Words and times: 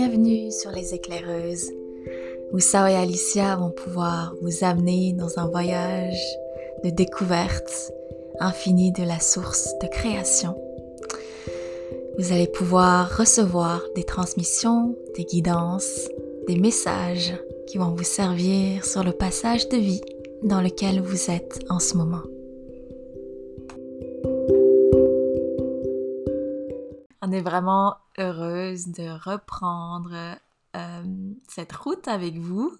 Bienvenue 0.00 0.52
sur 0.52 0.70
les 0.70 0.94
éclaireuses, 0.94 1.72
où 2.52 2.60
Sao 2.60 2.86
et 2.86 2.94
Alicia 2.94 3.56
vont 3.56 3.72
pouvoir 3.72 4.32
vous 4.42 4.62
amener 4.62 5.12
dans 5.12 5.40
un 5.40 5.48
voyage 5.48 6.22
de 6.84 6.90
découverte 6.90 7.90
infinie 8.38 8.92
de 8.92 9.02
la 9.02 9.18
source 9.18 9.76
de 9.82 9.88
création. 9.88 10.56
Vous 12.16 12.30
allez 12.30 12.46
pouvoir 12.46 13.18
recevoir 13.18 13.82
des 13.96 14.04
transmissions, 14.04 14.94
des 15.16 15.24
guidances, 15.24 16.08
des 16.46 16.60
messages 16.60 17.34
qui 17.66 17.78
vont 17.78 17.90
vous 17.90 18.04
servir 18.04 18.84
sur 18.84 19.02
le 19.02 19.10
passage 19.10 19.68
de 19.68 19.78
vie 19.78 20.02
dans 20.44 20.60
lequel 20.60 21.00
vous 21.00 21.28
êtes 21.28 21.58
en 21.70 21.80
ce 21.80 21.96
moment. 21.96 22.22
On 27.20 27.32
est 27.32 27.42
vraiment 27.42 27.96
heureuse 28.18 28.88
de 28.88 29.08
reprendre 29.08 30.36
euh, 30.76 31.04
cette 31.48 31.72
route 31.72 32.08
avec 32.08 32.36
vous. 32.36 32.76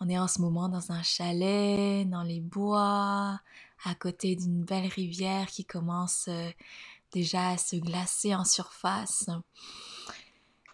On 0.00 0.08
est 0.08 0.18
en 0.18 0.28
ce 0.28 0.40
moment 0.40 0.68
dans 0.68 0.92
un 0.92 1.02
chalet, 1.02 2.08
dans 2.08 2.22
les 2.22 2.40
bois, 2.40 3.40
à 3.84 3.94
côté 3.98 4.36
d'une 4.36 4.64
belle 4.64 4.88
rivière 4.88 5.46
qui 5.46 5.64
commence 5.64 6.26
euh, 6.28 6.50
déjà 7.12 7.50
à 7.50 7.58
se 7.58 7.76
glacer 7.76 8.34
en 8.34 8.44
surface. 8.44 9.30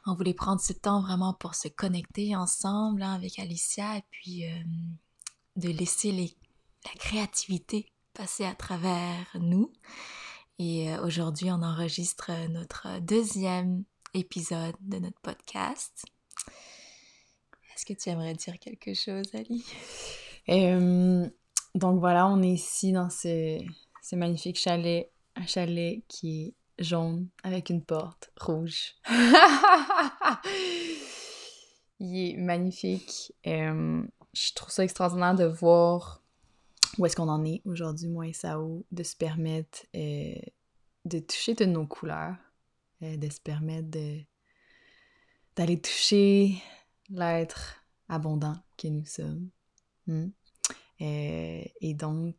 On 0.07 0.15
voulait 0.15 0.35
prendre 0.35 0.61
ce 0.61 0.73
temps 0.73 1.03
vraiment 1.03 1.35
pour 1.35 1.55
se 1.55 1.69
connecter 1.69 2.35
ensemble 2.35 3.03
hein, 3.03 3.15
avec 3.15 3.39
Alicia 3.39 3.99
et 3.99 4.05
puis 4.11 4.47
euh, 4.47 4.55
de 5.57 5.69
laisser 5.69 6.13
la 6.13 6.93
créativité 6.99 7.87
passer 8.15 8.45
à 8.45 8.55
travers 8.55 9.27
nous. 9.35 9.73
Et 10.63 10.91
euh, 10.91 11.03
aujourd'hui, 11.03 11.51
on 11.51 11.63
enregistre 11.63 12.31
notre 12.51 13.01
deuxième 13.01 13.85
épisode 14.13 14.75
de 14.83 14.99
notre 14.99 15.19
podcast. 15.23 16.05
Est-ce 17.75 17.87
que 17.87 17.95
tu 17.95 18.11
aimerais 18.11 18.35
dire 18.35 18.59
quelque 18.59 18.93
chose, 18.93 19.25
Ali? 19.33 19.65
Euh, 20.51 21.27
Donc 21.75 21.99
voilà, 21.99 22.27
on 22.27 22.43
est 22.43 22.51
ici 22.51 22.93
dans 22.93 23.09
ce, 23.09 23.59
magnifique 24.13 24.59
chalet, 24.59 25.11
un 25.35 25.47
chalet 25.47 26.03
qui 26.09 26.43
est 26.43 26.55
jaune 26.85 27.31
avec 27.43 27.71
une 27.71 27.83
porte 27.83 28.31
rouge. 28.39 28.97
Il 32.01 32.33
est 32.33 32.37
magnifique. 32.37 33.33
Euh, 33.47 34.03
je 34.35 34.53
trouve 34.53 34.69
ça 34.69 34.85
extraordinaire 34.85 35.35
de 35.35 35.47
voir 35.47 36.21
où 36.99 37.07
est-ce 37.07 37.17
qu'on 37.17 37.29
en 37.29 37.45
est 37.45 37.63
aujourd'hui, 37.65 38.09
moi 38.09 38.27
et 38.27 38.33
Sao, 38.33 38.85
de 38.91 39.03
se 39.03 39.17
permettre 39.17 39.87
euh, 39.95 40.35
de 41.05 41.19
toucher 41.19 41.55
de 41.55 41.65
nos 41.65 41.87
couleurs, 41.87 42.37
euh, 43.03 43.17
de 43.17 43.29
se 43.31 43.41
permettre 43.41 43.89
d'aller 45.57 45.81
toucher 45.81 46.63
l'être 47.09 47.85
abondant 48.09 48.57
que 48.77 48.89
nous 48.89 49.05
sommes. 49.05 49.51
Hmm? 50.07 50.29
Euh, 51.01 51.63
et 51.81 51.95
donc, 51.95 52.37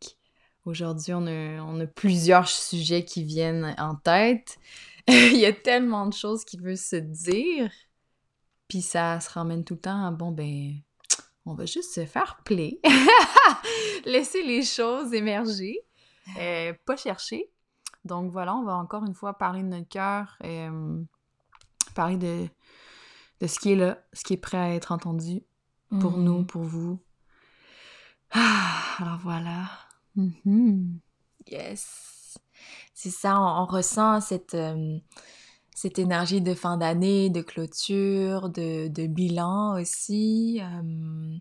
aujourd'hui, 0.65 1.13
on 1.13 1.25
a, 1.27 1.61
on 1.61 1.79
a, 1.79 1.87
plusieurs 1.87 2.47
sujets 2.47 3.05
qui 3.05 3.23
viennent 3.23 3.75
en 3.77 3.95
tête. 3.95 4.57
Il 5.07 5.37
y 5.37 5.45
a 5.45 5.53
tellement 5.53 6.05
de 6.05 6.13
choses 6.13 6.45
qui 6.45 6.57
veulent 6.57 6.77
se 6.77 6.97
dire. 6.97 7.71
Puis 8.67 8.81
ça 8.81 9.19
se 9.19 9.29
ramène 9.29 9.63
tout 9.63 9.73
le 9.73 9.81
temps 9.81 10.05
à, 10.05 10.11
bon, 10.11 10.31
ben, 10.31 10.75
on 11.45 11.53
va 11.53 11.65
juste 11.65 11.93
se 11.93 12.05
faire 12.05 12.41
play, 12.43 12.79
laisser 14.05 14.43
les 14.43 14.63
choses 14.63 15.13
émerger, 15.13 15.79
euh, 16.39 16.73
pas 16.85 16.95
chercher. 16.95 17.49
Donc 18.05 18.31
voilà, 18.31 18.55
on 18.55 18.63
va 18.63 18.75
encore 18.75 19.05
une 19.05 19.13
fois 19.13 19.37
parler 19.37 19.61
de 19.63 19.67
notre 19.67 19.87
cœur, 19.89 20.37
euh, 20.43 21.01
parler 21.93 22.17
de, 22.17 22.47
de 23.39 23.47
ce 23.47 23.59
qui 23.59 23.73
est 23.73 23.75
là, 23.75 23.99
ce 24.13 24.23
qui 24.23 24.33
est 24.33 24.37
prêt 24.37 24.57
à 24.57 24.73
être 24.73 24.91
entendu 24.91 25.43
pour 25.99 26.17
nous, 26.17 26.39
mm. 26.39 26.47
pour 26.47 26.63
vous. 26.63 26.99
Ah, 28.31 28.81
alors 28.99 29.19
voilà. 29.19 29.69
Mm-hmm. 30.17 30.99
Yes. 31.47 32.37
C'est 32.93 33.09
ça, 33.09 33.39
on, 33.39 33.65
ressent 33.65 34.21
cette, 34.21 34.53
euh, 34.53 34.99
cette 35.81 35.97
énergie 35.97 36.41
de 36.41 36.53
fin 36.53 36.77
d'année, 36.77 37.31
de 37.31 37.41
clôture, 37.41 38.49
de, 38.49 39.07
bilan 39.07 39.81
aussi. 39.81 40.61
Euh, 40.61 41.37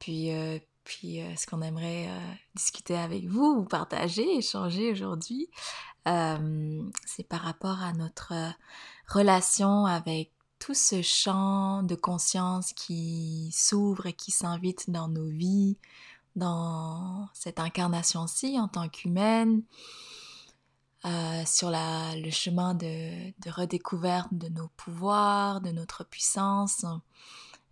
puis, 0.00 0.34
euh, 0.34 0.58
puis 0.82 1.20
euh, 1.20 1.36
ce 1.36 1.46
qu'on 1.46 1.62
aimerait 1.62 2.08
discuter 2.56 2.96
avec 2.96 3.26
vous, 3.28 3.60
vous 3.60 3.64
partager, 3.64 4.38
échanger 4.38 4.90
aujourd'hui, 4.90 5.48
c'est 6.04 7.28
par 7.28 7.42
rapport 7.42 7.80
à 7.80 7.92
notre 7.92 8.32
relation 9.06 9.86
avec 9.86 10.32
tout 10.58 10.74
ce 10.74 11.00
champ 11.00 11.84
de 11.84 11.94
conscience 11.94 12.72
qui 12.72 13.50
s'ouvre 13.52 14.06
et 14.06 14.14
qui 14.14 14.32
s'invite 14.32 14.90
dans 14.90 15.06
nos 15.06 15.28
vies, 15.28 15.78
dans 16.34 17.28
cette 17.34 17.60
incarnation-ci 17.60 18.58
en 18.58 18.66
tant 18.66 18.88
qu'humaine. 18.88 19.62
Euh, 21.06 21.44
sur 21.46 21.70
la, 21.70 22.14
le 22.16 22.30
chemin 22.30 22.74
de, 22.74 23.30
de, 23.40 23.50
redécouverte 23.50 24.28
de 24.32 24.48
nos 24.48 24.68
pouvoirs, 24.76 25.62
de 25.62 25.70
notre 25.70 26.04
puissance. 26.04 26.84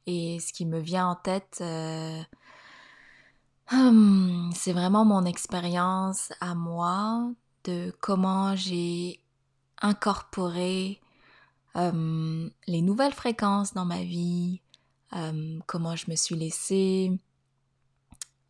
Et 0.07 0.41
ce 0.41 0.51
qui 0.55 0.65
me 0.65 0.79
vient 0.79 1.09
en 1.09 1.15
tête, 1.15 1.59
euh, 1.61 2.23
hum, 3.71 4.51
c'est 4.55 4.73
vraiment 4.73 5.05
mon 5.05 5.27
expérience 5.27 6.33
à 6.41 6.55
moi 6.55 7.31
de 7.65 7.95
comment 8.01 8.57
j'ai 8.57 9.21
incorporé 9.83 10.99
hum, 11.75 12.51
les 12.67 12.81
nouvelles 12.81 13.13
fréquences 13.13 13.75
dans 13.75 13.85
ma 13.85 14.05
vie, 14.05 14.63
hum, 15.13 15.63
comment 15.67 15.97
je 15.97 16.11
me 16.11 16.17
suis 16.17 16.35
laissée 16.35 17.13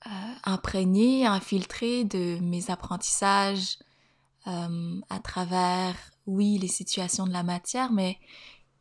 euh, 0.07 0.11
imprégner, 0.45 1.27
infiltrer 1.27 2.05
de 2.05 2.39
mes 2.41 2.71
apprentissages 2.71 3.79
euh, 4.49 5.01
à 5.11 5.19
travers, 5.19 5.95
oui, 6.27 6.59
les 6.59 6.69
situations 6.69 7.27
de 7.27 7.33
la 7.33 7.43
matière, 7.43 7.93
mais 7.93 8.19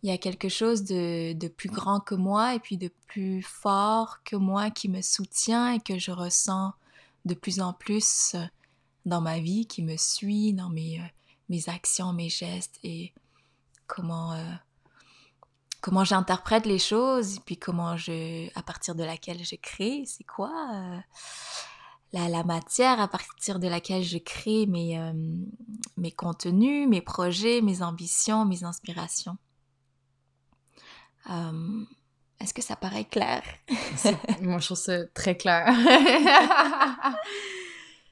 il 0.04 0.10
y 0.10 0.14
a 0.14 0.18
quelque 0.18 0.50
chose 0.50 0.84
de, 0.84 1.34
de, 1.34 1.48
plus 1.48 1.70
grand 1.70 2.00
que 2.00 2.16
moi 2.16 2.56
et 2.56 2.60
puis 2.60 2.78
de 2.78 2.92
plus 3.08 3.42
fort 3.42 4.20
que 4.24 4.36
moi 4.36 4.70
qui 4.70 4.90
me 4.90 5.02
soutient 5.02 5.74
et 5.74 5.80
que 5.80 5.98
je 5.98 6.12
ressens 6.12 6.74
de 7.26 7.34
plus 7.34 7.60
en 7.60 7.74
plus 7.74 8.36
dans 9.06 9.22
ma 9.22 9.40
vie, 9.40 9.66
qui 9.66 9.84
me 9.84 9.98
suit 9.98 10.54
dans 10.54 10.70
mes, 10.70 11.00
euh, 11.00 11.08
mes 11.50 11.68
actions, 11.68 12.14
mes 12.14 12.30
gestes 12.30 12.80
et 12.84 13.14
comment, 13.88 14.34
euh, 14.34 14.54
comment 15.82 16.04
j'interprète 16.04 16.66
les 16.66 16.80
choses 16.80 17.38
et 17.38 17.40
puis 17.46 17.58
comment 17.58 17.98
je, 17.98 18.48
à 18.58 18.64
partir 18.64 18.96
de 18.96 19.04
laquelle 19.04 19.44
je 19.44 19.56
crée, 19.56 20.04
c'est 20.06 20.26
quoi 20.26 21.04
la, 22.14 22.44
matière 22.44 23.00
à 23.00 23.08
partir 23.08 23.60
de 23.60 23.68
laquelle 23.68 24.04
je 24.04 24.18
crée 24.18 24.66
mes, 24.66 25.00
euh, 25.00 25.14
mes 25.98 26.12
contenus, 26.12 26.88
mes 26.88 27.02
projets, 27.02 27.62
mes 27.62 27.82
ambitions, 27.82 28.46
mes 28.46 28.64
inspirations. 28.64 29.38
Euh, 31.30 31.84
est-ce 32.40 32.54
que 32.54 32.62
ça 32.62 32.76
paraît 32.76 33.06
clair? 33.06 33.44
Moi, 34.42 34.60
je 34.60 34.66
trouve 34.66 34.78
ça 34.78 35.06
très 35.08 35.36
clair. 35.38 35.68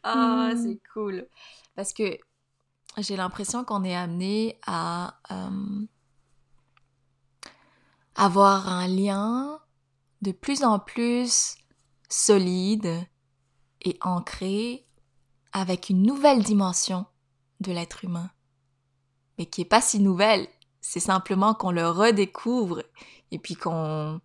Ah, 0.08 0.52
hmm. 0.54 0.64
c'est 0.64 0.80
cool. 0.94 1.28
Parce 1.76 1.92
que 1.92 2.20
j'ai 3.00 3.16
l'impression 3.16 3.66
qu'on 3.66 3.84
est 3.84 3.96
amené 3.96 4.60
à 4.68 5.20
euh, 5.32 5.86
avoir 8.14 8.70
un 8.70 8.88
lien 8.88 9.60
de 10.22 10.32
plus 10.32 10.64
en 10.64 10.78
plus 10.78 11.58
solide 12.08 12.88
et 13.85 13.97
ancré 14.01 14.85
avec 15.53 15.90
une 15.90 16.01
nouvelle 16.01 16.44
dimension 16.44 17.06
de 17.62 17.72
l'être 17.72 18.03
humain, 18.03 18.29
mais 19.37 19.46
qui 19.46 19.61
est 19.61 19.66
pas 19.66 19.82
si 19.82 19.99
nouvelle. 19.99 20.47
C'est 20.82 20.99
simplement 20.99 21.53
qu'on 21.53 21.72
le 21.72 21.90
redécouvre 21.90 22.84
et 23.32 23.40
puis 23.40 23.55
qu'on 23.55 24.20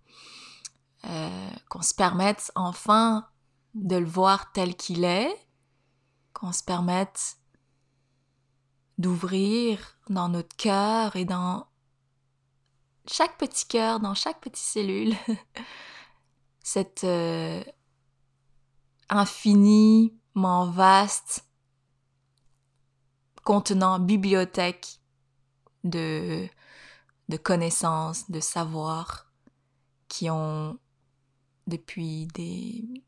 euh, 1.06 1.50
qu'on 1.68 1.82
se 1.82 1.94
permette 1.94 2.52
enfin 2.54 3.26
de 3.74 3.96
le 3.96 4.06
voir 4.06 4.52
tel 4.52 4.76
qu'il 4.76 5.04
est, 5.04 5.34
qu'on 6.34 6.52
se 6.52 6.62
permette 6.62 7.38
d'ouvrir 8.98 9.96
dans 10.10 10.28
notre 10.28 10.54
cœur 10.56 11.16
et 11.16 11.24
dans 11.24 11.66
chaque 13.06 13.38
petit 13.38 13.66
cœur, 13.66 14.00
dans 14.00 14.14
chaque 14.14 14.40
petite 14.40 14.62
cellule, 14.62 15.14
cette 16.62 17.04
euh, 17.04 17.64
infiniment 19.10 20.70
vaste 20.70 21.44
contenant 23.44 23.98
bibliothèque 23.98 25.00
de, 25.84 26.46
de 27.28 27.36
connaissances, 27.36 28.30
de 28.30 28.40
savoirs 28.40 29.26
qui 30.08 30.30
ont 30.30 30.78
depuis 31.66 32.26
des 32.34 33.02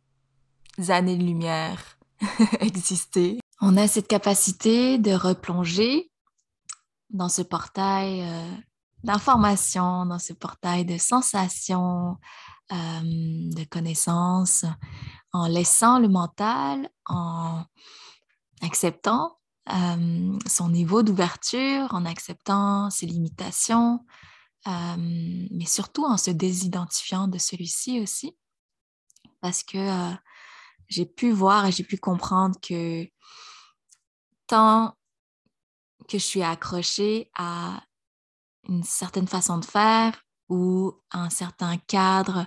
années-lumière 0.91 1.99
existé. 2.61 3.39
On 3.61 3.77
a 3.77 3.87
cette 3.87 4.09
capacité 4.09 4.99
de 4.99 5.13
replonger 5.13 6.11
dans 7.11 7.29
ce 7.29 7.43
portail 7.43 8.23
euh, 8.23 8.57
d'informations, 9.05 10.07
dans 10.07 10.19
ce 10.19 10.33
portail 10.33 10.85
de 10.85 10.99
sensations, 10.99 12.17
euh, 12.73 13.01
de 13.03 13.65
connaissances, 13.65 14.65
en 15.33 15.47
laissant 15.47 15.99
le 15.99 16.09
mental, 16.09 16.91
en 17.07 17.65
acceptant 18.61 19.39
euh, 19.73 20.39
son 20.47 20.69
niveau 20.69 21.03
d'ouverture, 21.03 21.89
en 21.95 22.05
acceptant 22.05 22.91
ses 22.91 23.07
limitations, 23.07 24.05
euh, 24.67 24.97
mais 24.99 25.67
surtout 25.67 26.05
en 26.05 26.17
se 26.17 26.31
désidentifiant 26.31 27.29
de 27.29 27.39
celui-ci 27.39 28.01
aussi, 28.01 28.37
parce 29.41 29.63
que 29.63 30.15
j'ai 30.89 31.07
pu 31.07 31.33
voir 31.33 31.67
et 31.67 31.73
j'ai 31.73 31.85
pu 31.85 31.97
comprendre 31.97 32.61
que 32.61 33.09
tant 34.47 34.95
que 36.09 36.19
je 36.19 36.25
suis 36.25 36.43
accrochée 36.43 37.31
à 37.35 37.83
une 38.69 38.83
certaine 38.83 39.27
façon 39.27 39.59
de 39.59 39.65
faire 39.65 40.23
ou 40.49 40.93
un 41.11 41.31
certain 41.31 41.79
cadre 41.79 42.47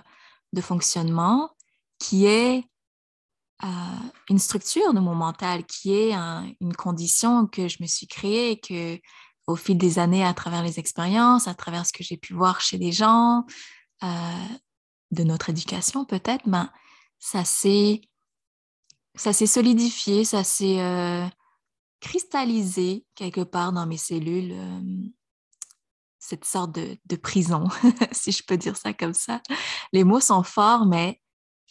de 0.52 0.60
fonctionnement 0.60 1.50
qui 1.98 2.26
est 2.26 2.64
euh, 3.64 3.66
une 4.28 4.38
structure 4.38 4.92
de 4.92 5.00
mon 5.00 5.14
mental, 5.14 5.64
qui 5.64 5.94
est 5.94 6.12
une 6.60 6.74
condition 6.76 7.46
que 7.46 7.68
je 7.68 7.78
me 7.80 7.86
suis 7.86 8.06
créée, 8.06 8.60
que 8.60 8.98
au 9.46 9.56
fil 9.56 9.78
des 9.78 9.98
années, 9.98 10.24
à 10.24 10.34
travers 10.34 10.62
les 10.62 10.78
expériences, 10.78 11.46
à 11.46 11.54
travers 11.54 11.86
ce 11.86 11.92
que 11.92 12.02
j'ai 12.02 12.16
pu 12.16 12.34
voir 12.34 12.60
chez 12.60 12.78
des 12.78 12.92
gens, 12.92 13.44
euh, 14.02 14.08
de 15.12 15.22
notre 15.22 15.50
éducation 15.50 16.04
peut-être, 16.04 16.48
ben, 16.48 16.70
ça 17.18 17.44
s'est 17.44 18.00
ça 19.14 19.32
s'est 19.32 19.46
solidifié, 19.46 20.24
ça 20.24 20.44
s'est 20.44 20.80
euh, 20.80 21.26
cristallisé 22.00 23.06
quelque 23.14 23.40
part 23.40 23.72
dans 23.72 23.86
mes 23.86 23.96
cellules 23.96 24.54
cette 26.26 26.44
sorte 26.44 26.72
de, 26.72 27.16
prison, 27.16 27.68
si 28.12 28.32
je 28.32 28.42
peux 28.42 28.56
dire 28.56 28.76
ça 28.76 28.92
comme 28.92 29.14
ça. 29.14 29.40
Les 29.92 30.02
mots 30.02 30.20
sont 30.20 30.42
forts, 30.42 30.84
mais 30.84 31.20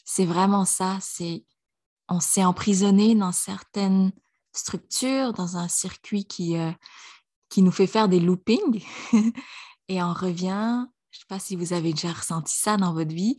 c'est 0.06 0.26
vraiment 0.26 0.64
ça. 0.64 0.98
C'est 1.02 1.44
on 2.08 2.20
s'est 2.20 2.44
emprisonné 2.44 3.16
dans 3.16 3.32
certaines 3.32 4.12
structures, 4.54 5.34
dans 5.34 5.58
un 5.58 5.68
circuit 5.68 6.26
qui, 6.26 6.58
euh, 6.58 6.72
qui 7.50 7.62
nous 7.62 7.72
fait 7.72 7.88
faire 7.88 8.10
des 8.10 8.20
loopings, 8.20 8.84
et 9.88 10.02
on 10.02 10.14
revient. 10.14 10.86
Je 11.12 11.18
ne 11.18 11.22
sais 11.22 11.28
pas 11.30 11.40
si 11.40 11.56
vous 11.56 11.74
avez 11.74 11.94
déjà 11.94 12.12
ressenti 12.12 12.54
ça 12.54 12.78
dans 12.78 12.94
votre 12.94 13.14
vie. 13.14 13.38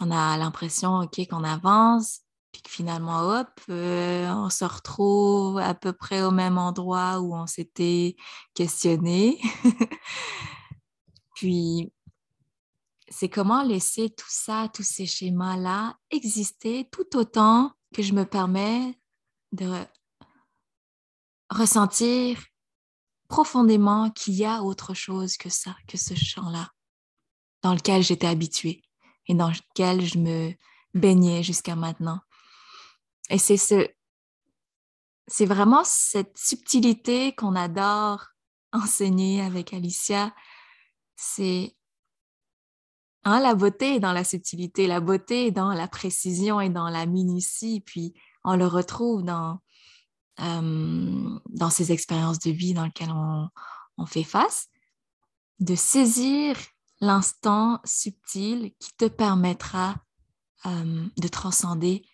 On 0.00 0.10
a 0.10 0.36
l'impression, 0.38 1.00
ok, 1.00 1.20
qu'on 1.28 1.44
avance, 1.44 2.20
puis 2.52 2.62
que 2.62 2.70
finalement, 2.70 3.20
hop, 3.20 3.48
euh, 3.68 4.28
on 4.30 4.50
se 4.50 4.64
retrouve 4.64 5.58
à 5.58 5.74
peu 5.74 5.92
près 5.92 6.22
au 6.22 6.30
même 6.30 6.58
endroit 6.58 7.20
où 7.20 7.34
on 7.34 7.46
s'était 7.46 8.16
questionné. 8.54 9.40
puis, 11.34 11.92
c'est 13.10 13.28
comment 13.28 13.62
laisser 13.62 14.08
tout 14.08 14.28
ça, 14.28 14.68
tous 14.72 14.84
ces 14.84 15.06
schémas-là 15.06 15.96
exister 16.10 16.88
tout 16.92 17.16
autant 17.16 17.72
que 17.92 18.02
je 18.02 18.12
me 18.12 18.24
permets 18.24 18.98
de 19.52 19.68
ressentir 21.50 22.38
profondément 23.28 24.10
qu'il 24.10 24.34
y 24.34 24.44
a 24.44 24.62
autre 24.62 24.94
chose 24.94 25.36
que 25.36 25.48
ça, 25.48 25.76
que 25.88 25.98
ce 25.98 26.14
champ-là, 26.14 26.70
dans 27.62 27.74
lequel 27.74 28.02
j'étais 28.02 28.28
habituée 28.28 28.82
et 29.26 29.34
dans 29.34 29.50
lequel 29.50 30.04
je 30.04 30.18
me 30.18 30.52
baignais 30.94 31.42
jusqu'à 31.42 31.74
maintenant. 31.74 32.20
Et 33.28 33.38
c'est 33.38 33.56
ce, 33.56 33.88
c'est 35.26 35.46
vraiment 35.46 35.82
cette 35.84 36.36
subtilité 36.38 37.34
qu'on 37.34 37.56
adore 37.56 38.26
enseigner 38.72 39.42
avec 39.42 39.72
Alicia. 39.72 40.34
C'est 41.16 41.76
hein, 43.24 43.40
la 43.40 43.54
beauté 43.54 43.96
est 43.96 44.00
dans 44.00 44.12
la 44.12 44.24
subtilité, 44.24 44.86
la 44.86 45.00
beauté 45.00 45.46
est 45.46 45.50
dans 45.50 45.72
la 45.72 45.88
précision 45.88 46.60
et 46.60 46.70
dans 46.70 46.88
la 46.88 47.06
minutie, 47.06 47.82
puis 47.84 48.14
on 48.44 48.56
le 48.56 48.66
retrouve 48.66 49.22
dans, 49.22 49.60
euh, 50.40 51.38
dans 51.48 51.70
ces 51.70 51.92
expériences 51.92 52.38
de 52.38 52.50
vie 52.50 52.74
dans 52.74 52.84
lesquelles 52.84 53.12
on, 53.12 53.48
on 53.98 54.06
fait 54.06 54.24
face, 54.24 54.68
de 55.58 55.74
saisir 55.74 56.56
l'instant 57.00 57.80
subtil 57.84 58.72
qui 58.78 58.92
te 58.96 59.06
permettra 59.06 59.96
euh, 60.66 61.06
de 61.16 61.28
transcender 61.28 62.04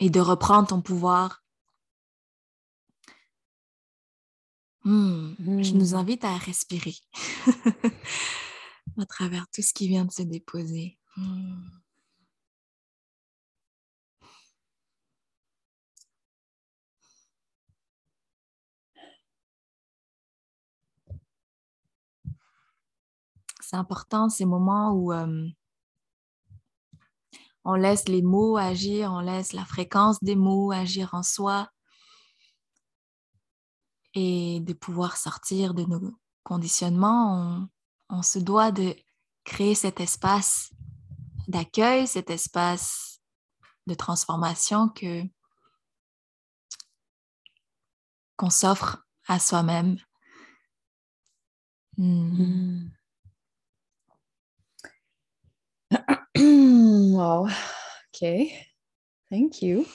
et 0.00 0.10
de 0.10 0.20
reprendre 0.20 0.68
ton 0.68 0.80
pouvoir. 0.80 1.42
Hmm, 4.84 5.34
je 5.38 5.72
nous 5.72 5.92
hmm. 5.94 5.96
invite 5.96 6.24
à 6.24 6.36
respirer 6.36 6.94
à 8.98 9.06
travers 9.06 9.46
tout 9.48 9.62
ce 9.62 9.72
qui 9.72 9.88
vient 9.88 10.04
de 10.04 10.12
se 10.12 10.22
déposer. 10.22 10.98
Hmm. 11.16 11.68
C'est 23.60 23.76
important 23.76 24.30
ces 24.30 24.46
moments 24.46 24.92
où 24.92 25.12
euh, 25.12 25.46
on 27.64 27.74
laisse 27.74 28.08
les 28.08 28.22
mots 28.22 28.56
agir, 28.56 29.12
on 29.12 29.20
laisse 29.20 29.52
la 29.52 29.66
fréquence 29.66 30.24
des 30.24 30.36
mots 30.36 30.72
agir 30.72 31.12
en 31.12 31.22
soi 31.22 31.68
et 34.14 34.60
de 34.60 34.72
pouvoir 34.72 35.18
sortir 35.18 35.74
de 35.74 35.84
nos 35.84 36.00
conditionnements, 36.44 37.68
on, 38.08 38.22
se 38.22 38.38
doit 38.38 38.72
de 38.72 38.94
créer 39.44 39.74
cet 39.74 40.00
espace 40.00 40.70
d'accueil, 41.46 42.06
cet 42.06 42.30
espace 42.30 43.20
de 43.86 43.94
transformation 43.94 44.88
que 44.88 45.22
qu'on 48.36 48.50
s'offre 48.50 49.04
à 49.26 49.38
soi-même. 49.38 49.96
Hmm. 51.96 52.88
wow. 57.16 57.48
Okay. 58.14 58.66
Thank 59.30 59.62
you. 59.62 59.86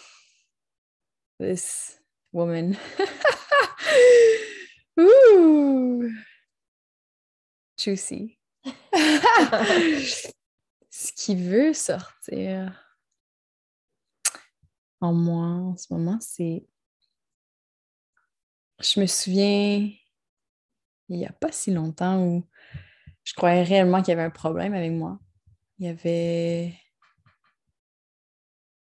This 1.39 1.97
woman. 2.31 2.77
Juicy. 7.83 8.37
ce 10.89 11.11
qui 11.15 11.35
veut 11.35 11.73
sortir 11.73 12.79
en 15.01 15.13
moi 15.13 15.45
en 15.45 15.77
ce 15.77 15.93
moment, 15.93 16.17
c'est. 16.21 16.65
Je 18.79 18.99
me 18.99 19.05
souviens, 19.05 19.89
il 21.09 21.17
n'y 21.17 21.25
a 21.25 21.33
pas 21.33 21.51
si 21.51 21.71
longtemps 21.71 22.23
où 22.23 22.47
je 23.23 23.33
croyais 23.33 23.63
réellement 23.63 24.01
qu'il 24.01 24.09
y 24.09 24.13
avait 24.13 24.23
un 24.23 24.29
problème 24.29 24.73
avec 24.73 24.91
moi 24.91 25.19
il 25.83 25.87
y 25.87 25.89
avait 25.89 26.73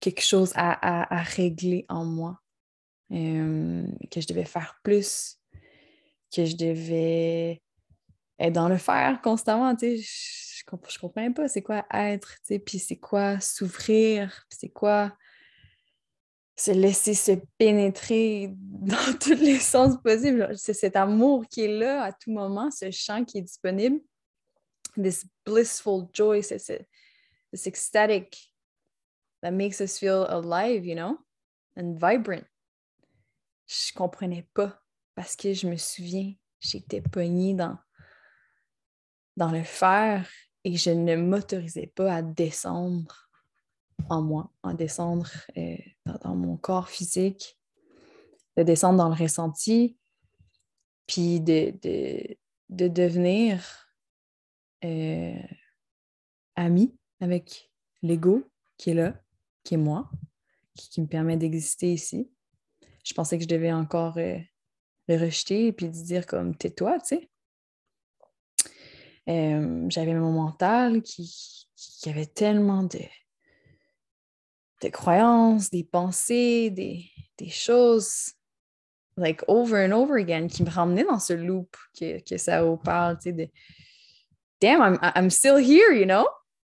quelque 0.01 0.23
chose 0.23 0.53
à, 0.55 1.23
régler 1.23 1.87
en 1.89 2.05
moi, 2.05 2.41
euh, 3.13 3.87
que 4.11 4.21
je 4.21 4.27
devais 4.27 4.45
faire 4.45 4.79
plus, 4.83 5.39
que 6.35 6.45
je 6.45 6.57
devais 6.57 7.63
dans 8.49 8.69
le 8.69 8.79
faire 8.79 9.21
constamment, 9.23 9.75
tu 9.75 9.99
sais, 9.99 9.99
je, 9.99 10.71
je, 10.89 10.99
comprenais 10.99 11.31
pas 11.31 11.49
c'est 11.49 11.63
quoi 11.63 11.85
être, 11.93 12.35
tu 12.37 12.55
sais, 12.55 12.59
puis 12.59 12.79
c'est 12.79 12.97
quoi 12.97 13.39
s'ouvrir, 13.41 14.47
c'est 14.49 14.71
quoi 14.71 15.13
se 16.57 16.71
laisser 16.71 17.15
se 17.15 17.33
pénétrer 17.59 18.55
dans 18.59 19.19
tous 19.19 19.35
les 19.35 19.59
sens 19.59 19.97
possibles. 20.03 20.51
C'est 20.57 20.75
cet 20.75 20.97
amour 20.97 21.47
qui 21.49 21.65
est 21.65 21.79
là 21.79 22.05
à 22.05 22.13
tout 22.13 22.31
moment, 22.31 22.71
ce 22.71 22.91
chant 22.91 23.25
qui 23.25 23.39
est 23.39 23.43
disponible 23.43 24.01
this 24.97 25.27
blissful 25.45 26.11
joy, 26.13 26.41
this, 26.43 26.71
this 27.53 27.67
ecstatic 27.67 28.37
that 29.43 29.53
makes 29.53 29.81
us 29.81 29.99
feel 29.99 30.27
alive, 30.29 30.85
you 30.85 30.95
know, 30.95 31.19
and 31.77 31.99
vibrant. 31.99 32.45
Je 33.67 33.93
comprenais 33.95 34.47
pas 34.55 34.81
parce 35.15 35.37
que 35.37 35.53
je 35.53 35.67
me 35.67 35.77
souviens, 35.77 36.35
j'étais 36.61 37.01
pognée 37.01 37.55
dans, 37.55 37.79
dans 39.41 39.51
le 39.51 39.65
fer 39.65 40.29
et 40.65 40.77
je 40.77 40.91
ne 40.91 41.17
m'autorisais 41.17 41.87
pas 41.87 42.15
à 42.15 42.23
descendre 42.23 43.31
en 44.11 44.21
moi, 44.21 44.53
à 44.63 44.75
descendre 44.75 45.31
euh, 45.57 45.77
dans, 46.23 46.37
mon 46.37 46.59
corps 46.59 46.91
physique, 46.91 47.59
de 48.59 48.63
descendre 48.63 48.99
dans 48.99 49.09
le 49.09 49.15
ressenti, 49.15 49.97
puis 51.07 51.41
de, 51.41 51.73
de, 51.83 52.37
de 52.69 52.89
devenir 52.89 53.89
euh, 54.85 55.43
ami 56.57 56.95
avec 57.21 57.71
l'ego 58.03 58.47
qui 58.77 58.91
est 58.91 58.95
là, 58.95 59.19
qui 59.65 59.75
est 59.75 59.79
moi, 59.79 60.11
qui, 60.75 61.01
me 61.01 61.07
permet 61.07 61.39
d'exister 61.39 61.95
ici. 61.95 62.31
Je 63.05 63.15
pensais 63.15 63.39
que 63.39 63.45
je 63.45 63.49
devais 63.49 63.73
encore 63.73 64.19
euh, 64.19 64.39
le 65.09 65.17
rejeter, 65.17 65.73
puis 65.73 65.87
de 65.87 65.93
dire 65.93 66.27
comme 66.27 66.55
tais-toi, 66.55 66.99
tu 67.01 67.17
sais. 67.17 67.31
Euh, 69.29 69.87
j'avais 69.89 70.15
mon 70.15 70.33
mental 70.33 71.03
qui, 71.03 71.67
avait 72.07 72.27
tellement 72.27 72.83
de, 72.83 73.01
de 74.83 74.89
croyances, 74.89 75.71
des 75.71 75.85
pensées, 75.85 76.71
des, 76.71 77.05
des 77.39 77.49
choses 77.49 78.33
like 79.17 79.43
over 79.49 79.85
and 79.85 79.93
over 79.93 80.19
again 80.19 80.49
qui 80.49 80.63
me 80.63 80.71
ramenaient 80.71 81.05
dans 81.05 81.19
ce 81.19 81.35
loop 81.35 81.77
que, 81.99 82.21
que 82.21 82.39
ça 82.39 82.63
parle, 82.83 83.19
tu 83.19 83.25
sais, 83.25 83.33
de 83.33 83.49
damn, 84.61 84.81
I'm, 84.83 84.99
I'm 85.15 85.31
still 85.31 85.57
here, 85.57 85.93
you 85.93 86.07
know? 86.07 86.27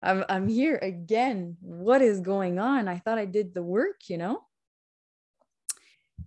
I'm, 0.03 0.25
I'm 0.29 0.49
here 0.49 0.79
again. 0.83 1.57
What 1.61 2.03
is 2.03 2.21
going 2.21 2.59
on? 2.59 2.89
I 2.89 2.99
thought 2.99 3.19
I 3.19 3.27
did 3.27 3.55
the 3.55 3.63
work, 3.63 4.09
you 4.09 4.19
know? 4.19 4.43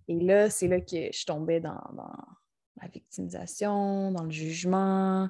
Et 0.07 0.19
là, 0.19 0.49
c'est 0.49 0.67
là 0.67 0.81
que 0.81 1.11
je 1.11 1.25
tombais 1.25 1.59
dans, 1.59 1.79
la 2.81 2.87
victimisation, 2.87 4.11
dans 4.11 4.23
le 4.23 4.31
jugement. 4.31 5.29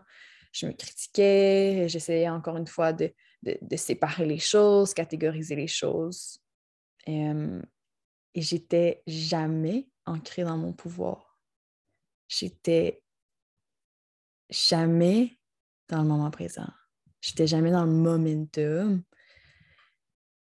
Je 0.51 0.65
me 0.65 0.71
critiquais. 0.73 1.87
J'essayais 1.87 2.29
encore 2.29 2.57
une 2.57 2.67
fois 2.67 2.93
de, 2.93 3.13
de, 3.43 3.75
séparer 3.77 4.25
les 4.25 4.39
choses, 4.39 4.93
catégoriser 4.93 5.55
les 5.55 5.67
choses. 5.67 6.39
Et 7.05 8.41
j'étais 8.41 9.03
jamais 9.07 9.87
ancrée 10.05 10.43
dans 10.43 10.57
mon 10.57 10.73
pouvoir. 10.73 11.39
J'étais 12.27 13.01
jamais 14.49 15.39
dans 15.87 16.01
le 16.01 16.07
moment 16.07 16.31
présent. 16.31 16.67
J'étais 17.21 17.47
jamais 17.47 17.71
dans 17.71 17.85
le 17.85 17.91
momentum 17.91 19.03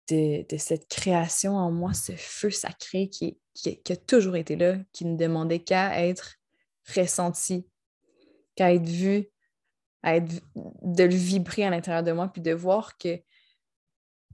de, 0.10 0.46
de, 0.48 0.58
cette 0.58 0.88
création 0.88 1.56
en 1.56 1.72
moi, 1.72 1.94
ce 1.94 2.14
feu 2.14 2.50
sacré 2.50 3.10
qui, 3.10 3.40
qui, 3.54 3.82
qui, 3.82 3.94
a 3.94 3.98
toujours 3.98 4.36
été 4.36 4.56
là, 4.56 4.78
qui 4.94 5.06
ne 5.06 5.18
demandait 5.18 5.64
qu'à 5.64 6.06
être 6.06 6.36
ressenti, 6.96 7.68
qu'à 8.56 8.74
être 8.74 8.86
vu, 8.86 9.30
à 10.04 10.16
être, 10.16 10.42
de 10.56 11.04
le 11.04 11.16
vibrer 11.16 11.63
à 11.66 11.70
l'intérieur 11.70 12.04
de 12.04 12.12
moi, 12.12 12.27
puis 12.27 12.42
de 12.42 12.54
voir 12.54 12.98
que 12.98 13.22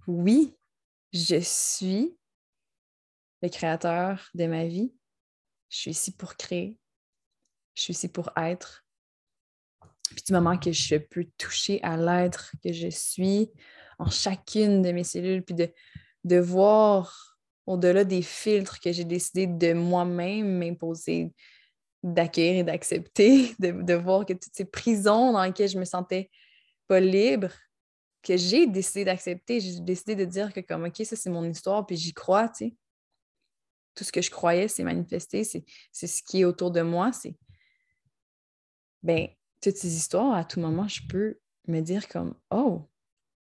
oui, 0.08 0.55
je 1.13 1.39
suis 1.39 2.17
le 3.41 3.50
créateur 3.50 4.29
de 4.34 4.46
ma 4.46 4.65
vie. 4.65 4.93
Je 5.70 5.77
suis 5.77 5.91
ici 5.91 6.15
pour 6.15 6.36
créer. 6.36 6.77
Je 7.75 7.84
suis 7.84 7.93
ici 7.93 8.08
pour 8.08 8.32
être. 8.38 8.86
Puis 10.10 10.24
du 10.27 10.34
moment 10.34 10.58
que 10.58 10.72
je 10.72 10.96
peux 10.96 11.25
toucher 11.38 11.82
à 11.84 11.98
l'être 11.98 12.51
que 12.63 12.72
je 12.72 12.89
suis 12.89 13.51
en 14.00 14.10
chacune 14.10 14.82
de 14.82 14.91
mes 14.91 15.03
cellules, 15.03 15.43
puis 15.43 15.55
de, 15.55 15.72
de 16.24 16.38
voir 16.38 17.38
au-delà 17.65 18.03
des 18.03 18.22
filtres 18.22 18.79
que 18.79 18.91
j'ai 18.91 19.05
décidé 19.05 19.48
de 19.48 19.74
moi-même 19.74 20.58
m'imposer, 20.58 21.34
d'accueillir 22.03 22.60
et 22.60 22.63
d'accepter, 22.63 23.55
de, 23.60 23.93
voir 23.93 24.25
que 24.25 24.33
toutes 24.33 24.53
ces 24.53 24.65
prisons 24.65 25.31
dans 25.31 25.43
lesquelles 25.43 25.69
je 25.69 25.79
me 25.79 25.86
sentais 25.86 26.29
pas 26.88 27.00
libre, 27.00 27.50
que 28.22 28.38
j'ai 28.38 28.67
décidé 28.67 29.05
d'accepter, 29.05 29.60
j'ai 29.60 29.79
décidé 29.79 30.15
de 30.15 30.25
dire 30.25 30.53
que 30.53 30.60
comme 30.60 30.86
OK, 30.86 31.01
ça 31.03 31.15
c'est 31.15 31.29
mon 31.29 31.43
histoire, 31.43 31.86
puis 31.86 31.98
j'y 31.98 32.13
crois, 32.13 32.50
tu 32.50 32.65
sais 32.65 32.75
tout 33.95 34.03
ce 34.03 34.12
que 34.12 34.22
je 34.22 34.31
croyais 34.31 34.67
s'est 34.67 34.83
manifesté, 34.83 35.43
c'est 35.43 36.07
ce 36.07 36.24
qui 36.24 36.41
est 36.41 36.45
autour 36.45 36.72
de 36.72 36.81
moi, 36.81 37.12
c'est 37.12 37.36
ben 39.03 39.27
toutes 39.62 39.75
ces 39.75 39.95
histoires, 39.95 40.33
à 40.33 40.43
tout 40.43 40.60
moment, 40.60 40.88
je 40.88 41.01
peux 41.07 41.39
me 41.67 41.81
dire 41.81 42.07
comme 42.07 42.36
Oh, 42.51 42.89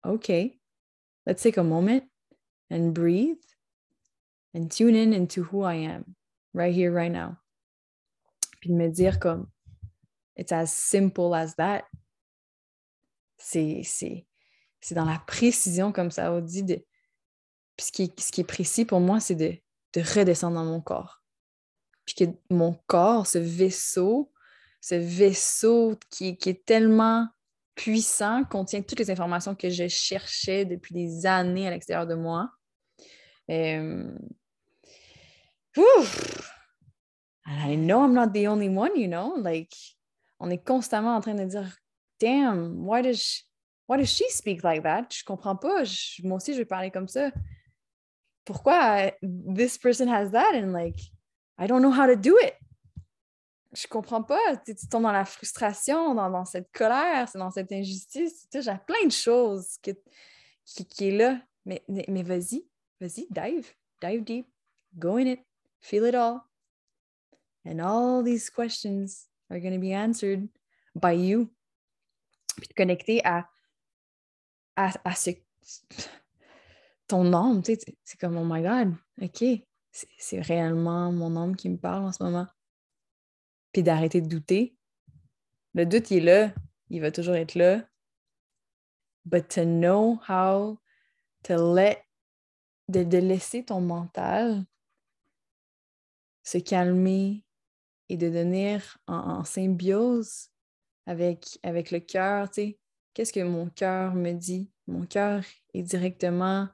OK, 0.04 0.28
let's 1.26 1.42
take 1.42 1.58
a 1.58 1.62
moment 1.62 2.02
and 2.70 2.92
breathe 2.92 3.42
and 4.54 4.68
tune 4.68 4.94
in 4.94 5.12
into 5.12 5.42
who 5.42 5.64
I 5.64 5.74
am 5.74 6.14
right 6.52 6.74
here, 6.74 6.92
right 6.92 7.12
now. 7.12 7.38
Puis 8.60 8.70
de 8.70 8.74
me 8.74 8.88
dire 8.88 9.18
comme 9.18 9.48
It's 10.36 10.52
as 10.52 10.66
simple 10.66 11.34
as 11.34 11.54
that. 11.56 11.84
C'est 13.38 13.82
dans 14.92 15.04
la 15.04 15.18
précision, 15.26 15.92
comme 15.92 16.10
ça 16.10 16.32
on 16.32 16.40
dit. 16.40 16.62
De... 16.62 16.74
Puis 17.76 17.86
ce 17.86 17.92
qui, 17.92 18.12
ce 18.18 18.32
qui 18.32 18.40
est 18.42 18.44
précis 18.44 18.84
pour 18.84 19.00
moi, 19.00 19.20
c'est 19.20 19.34
de 19.34 19.56
de 19.96 20.02
redescendre 20.02 20.56
dans 20.56 20.64
mon 20.64 20.80
corps. 20.80 21.22
Puis 22.04 22.14
que 22.14 22.24
mon 22.50 22.74
corps, 22.86 23.26
ce 23.26 23.38
vaisseau, 23.38 24.32
ce 24.80 24.94
vaisseau 24.94 25.98
qui, 26.10 26.38
est 26.44 26.64
tellement 26.64 27.26
puissant, 27.74 28.44
contient 28.44 28.82
toutes 28.82 28.98
les 28.98 29.10
informations 29.10 29.54
que 29.54 29.70
je 29.70 29.88
cherchais 29.88 30.64
depuis 30.64 30.94
des 30.94 31.26
années 31.26 31.66
à 31.66 31.70
l'extérieur 31.70 32.06
de 32.06 32.14
moi. 32.14 32.50
Euh... 33.50 34.16
I 37.46 37.76
know 37.76 38.02
I'm 38.04 38.14
not 38.14 38.32
the 38.32 38.48
only 38.48 38.68
one, 38.68 38.96
you 38.96 39.08
know? 39.08 39.34
Like, 39.36 39.72
on 40.40 40.50
est 40.50 40.64
constamment 40.64 41.16
en 41.16 41.20
train 41.20 41.34
de 41.34 41.44
dire, 41.44 41.76
damn, 42.18 42.84
why 42.84 43.02
does 43.02 43.20
she, 43.20 43.42
why 43.86 43.96
does 43.98 44.10
she 44.10 44.24
speak 44.30 44.64
like 44.64 44.82
that? 44.82 45.12
Je 45.12 45.24
comprends 45.24 45.56
pas. 45.56 45.84
moi 46.24 46.36
aussi, 46.36 46.52
je 46.54 46.58
vais 46.58 46.64
parler 46.64 46.90
comme 46.90 47.08
ça 47.08 47.30
pourquoi 48.46 49.12
this 49.22 49.76
person 49.76 50.08
has 50.08 50.30
that? 50.30 50.54
And 50.54 50.72
like 50.72 51.00
I 51.58 51.66
don't 51.66 51.82
know 51.82 51.90
how 51.90 52.06
to 52.06 52.16
do 52.16 52.38
it. 52.40 52.54
Je 53.74 53.86
comprends 53.88 54.22
pas. 54.22 54.56
Tu, 54.64 54.74
tombes 54.88 55.02
dans 55.02 55.12
la 55.12 55.26
frustration, 55.26 56.14
dans, 56.14 56.30
dans 56.30 56.46
cette 56.46 56.72
colère, 56.72 57.28
dans 57.34 57.50
cette 57.50 57.72
injustice. 57.72 58.48
Tu 58.50 58.62
sais, 58.62 58.62
j'ai 58.62 58.78
plein 58.86 59.04
de 59.04 59.12
choses 59.12 59.76
qui, 59.82 59.92
qui, 60.88 61.08
est 61.08 61.16
là. 61.18 61.40
Mais, 61.66 61.84
mais 61.88 62.22
vas-y, 62.22 62.64
vas-y, 63.00 63.26
dive, 63.28 63.74
dive 64.00 64.22
deep, 64.22 64.46
go 64.94 65.16
in 65.16 65.26
it, 65.26 65.40
feel 65.80 66.06
it 66.06 66.14
all. 66.14 66.40
And 67.66 67.80
all 67.80 68.22
these 68.22 68.48
questions 68.48 69.26
are 69.50 69.58
going 69.58 69.74
to 69.74 69.80
be 69.80 69.92
answered 69.92 70.48
by 70.94 71.12
you. 71.12 71.50
Puis 72.56 72.68
connecter 72.68 73.20
à, 73.24 73.48
à, 74.76 75.14
ce 75.14 75.30
ton 77.06 77.32
âme, 77.32 77.62
tu 77.62 77.74
sais, 77.74 77.96
c'est 78.04 78.18
comme, 78.18 78.36
oh 78.36 78.44
my 78.44 78.62
God, 78.62 78.94
OK, 79.20 79.44
c'est 80.18 80.40
réellement 80.40 81.12
mon 81.12 81.36
âme 81.36 81.56
qui 81.56 81.68
me 81.68 81.76
parle 81.76 82.04
en 82.04 82.12
ce 82.12 82.22
moment. 82.22 82.46
Puis 83.72 83.82
d'arrêter 83.82 84.20
de 84.20 84.28
douter. 84.28 84.76
Le 85.74 85.84
doute, 85.84 86.10
il 86.10 86.18
est 86.18 86.46
là, 86.46 86.54
il 86.88 87.00
va 87.00 87.10
toujours 87.10 87.34
être 87.34 87.54
là. 87.54 87.84
But 89.24 89.48
to 89.48 89.64
know 89.64 90.18
how 90.28 90.80
to 91.44 91.74
let, 91.74 92.02
de 92.88 93.18
laisser 93.18 93.64
ton 93.64 93.80
mental 93.80 94.64
se 96.42 96.58
calmer 96.58 97.45
et 98.08 98.16
de 98.16 98.28
devenir 98.28 98.98
en, 99.06 99.44
symbiose 99.44 100.48
avec, 101.06 101.58
avec 101.62 101.90
le 101.90 102.00
cœur, 102.00 102.50
tu 102.50 102.54
sais. 102.54 102.78
Qu'est-ce 103.14 103.32
que 103.32 103.42
mon 103.42 103.70
cœur 103.70 104.14
me 104.14 104.32
dit? 104.32 104.70
Mon 104.86 105.06
cœur 105.06 105.42
est 105.72 105.82
directement 105.82 106.68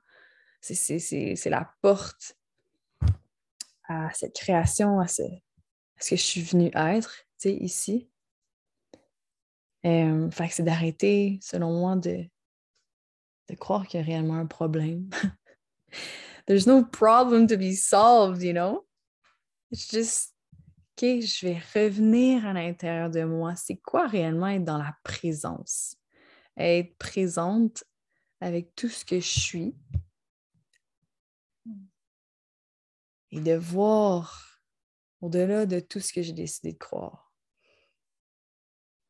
c'est 0.63 1.51
la 1.51 1.73
porte 1.81 2.37
à 3.89 4.11
cette 4.15 4.35
création, 4.35 5.01
à 5.01 5.09
ce, 5.09 5.23
ce 5.99 6.11
que 6.11 6.17
je 6.17 6.23
suis 6.23 6.43
venue 6.43 6.71
être, 6.75 7.17
tu 7.41 7.49
sais, 7.49 7.55
ici. 7.55 8.09
Euh, 9.85 10.31
c'est 10.51 10.63
d'arrêter, 10.63 11.41
selon 11.43 11.73
moi, 11.73 11.97
de, 11.97 12.25
de 13.49 13.55
croire 13.57 13.87
qu'il 13.87 13.99
y 13.99 14.03
a 14.03 14.07
réellement 14.07 14.37
un 14.37 14.47
problème. 14.47 15.11
There's 16.47 16.67
no 16.67 16.85
problem 16.85 17.47
to 17.49 17.57
be 17.57 17.75
solved, 17.75 18.43
you 18.43 18.53
know? 18.53 18.87
It's 19.71 19.89
just, 19.89 20.32
OK, 20.93 21.05
je 21.21 21.47
vais 21.47 21.59
revenir 21.75 22.47
à 22.47 22.53
l'intérieur 22.53 23.11
de 23.11 23.25
moi. 23.25 23.57
C'est 23.57 23.77
quoi 23.77 24.07
réellement 24.07 24.49
être 24.49 24.65
dans 24.65 24.79
la 24.79 24.95
présence? 25.03 25.97
Être 26.57 26.97
présente 26.99 27.85
avec 28.41 28.75
tout 28.75 28.89
ce 28.89 29.05
que 29.05 29.21
je 29.21 29.41
suis, 29.41 29.75
et 33.31 33.41
de 33.41 33.55
voir 33.55 34.61
au-delà 35.23 35.65
de 35.65 35.81
tout 35.81 36.01
ce 36.01 36.13
que 36.13 36.21
j'ai 36.21 36.35
décidé 36.35 36.73
de 36.73 36.79
croire. 36.79 37.33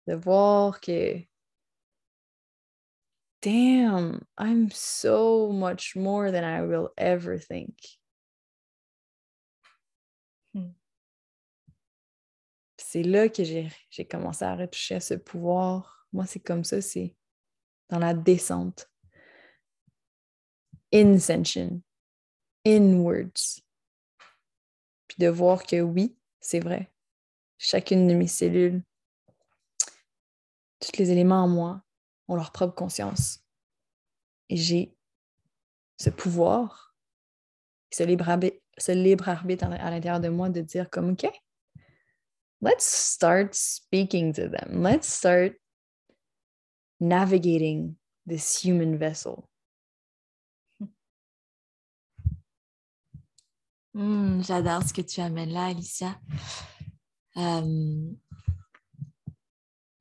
De 0.07 0.15
voir 0.15 0.81
que, 0.81 1.19
damn, 3.41 4.21
I'm 4.39 4.71
so 4.71 5.51
much 5.51 5.97
more 5.97 6.31
than 6.31 6.45
I 6.45 6.62
will 6.62 6.91
ever 6.97 7.39
think. 7.39 8.01
C'est 12.92 13.02
là 13.02 13.30
que 13.30 13.42
j'ai 13.42 14.04
commencé 14.04 14.44
à 14.44 14.54
retoucher 14.54 14.96
à 14.96 15.00
ce 15.00 15.14
pouvoir. 15.14 16.06
Moi, 16.12 16.26
c'est 16.26 16.40
comme 16.40 16.62
ça, 16.62 16.82
c'est 16.82 17.16
dans 17.88 17.99
la 17.99 18.12
descente. 18.12 18.90
Incension. 20.92 21.80
Inwards 22.66 23.62
puis 25.08 25.16
de 25.20 25.28
voir 25.28 25.64
que 25.64 25.80
oui, 25.80 26.18
c'est 26.38 26.61
vrai. 26.61 26.92
Chacune 27.56 28.06
de 28.08 28.12
mes 28.12 28.26
cellules, 28.26 28.82
tous 30.78 30.99
les 30.99 31.11
éléments 31.12 31.44
en 31.44 31.49
moi 31.49 31.82
ont 32.28 32.37
leur 32.37 32.52
propre 32.52 32.75
conscience. 32.75 33.42
Et 34.50 34.56
j'ai 34.58 34.94
ce 35.96 36.11
pouvoir, 36.11 36.94
ce 37.90 38.02
libre 38.02 38.28
arbitre, 38.28 38.58
ce 38.76 38.92
libre 38.92 39.30
arbitre 39.30 39.64
à 39.64 39.90
l'intérieur 39.90 40.20
de 40.20 40.28
moi 40.28 40.50
de 40.50 40.61
dire 40.61 40.90
comme 40.90 41.12
OK, 41.12 41.26
let's 42.62 42.87
start 42.87 43.54
speaking 43.54 44.33
to 44.35 44.49
them. 44.49 44.83
Let's 44.83 45.09
start 45.09 45.54
navigating 47.00 47.97
this 48.25 48.62
human 48.62 48.97
vessel. 48.97 49.49
Hmm, 53.95 54.40
j'adore 54.42 54.85
ce 54.85 54.95
que 54.95 55.02
tu 55.02 55.21
amènes 55.21 55.52
là, 55.52 55.66
Alicia. 55.66 56.19
Euh, 57.37 58.11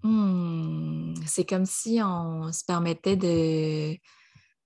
hmm, 0.04 1.16
c'est 1.26 1.46
comme 1.46 1.66
si 1.66 2.00
on 2.02 2.54
se 2.54 2.64
permettait 2.64 3.18
de 3.18 3.98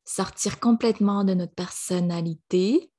sortir 0.04 0.60
complètement 0.60 1.24
de 1.24 1.34
notre 1.34 1.56
personnalité. 1.56 2.92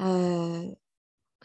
Euh, 0.00 0.68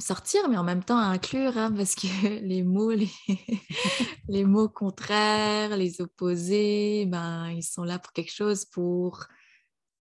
sortir, 0.02 0.50
mais 0.50 0.58
en 0.58 0.64
même 0.64 0.84
temps 0.84 0.98
inclure, 0.98 1.58
hein, 1.58 1.72
parce 1.72 1.96
que 1.96 2.08
les 2.42 2.64
mots, 2.64 2.92
les, 4.28 4.44
mots 4.44 4.70
contraires, 4.70 5.78
les 5.78 6.02
opposés, 6.02 7.06
ben, 7.08 7.50
ils 7.50 7.64
sont 7.64 7.84
là 7.84 8.00
pour 8.00 8.14
quelque 8.14 8.34
chose, 8.34 8.66
pour 8.66 9.26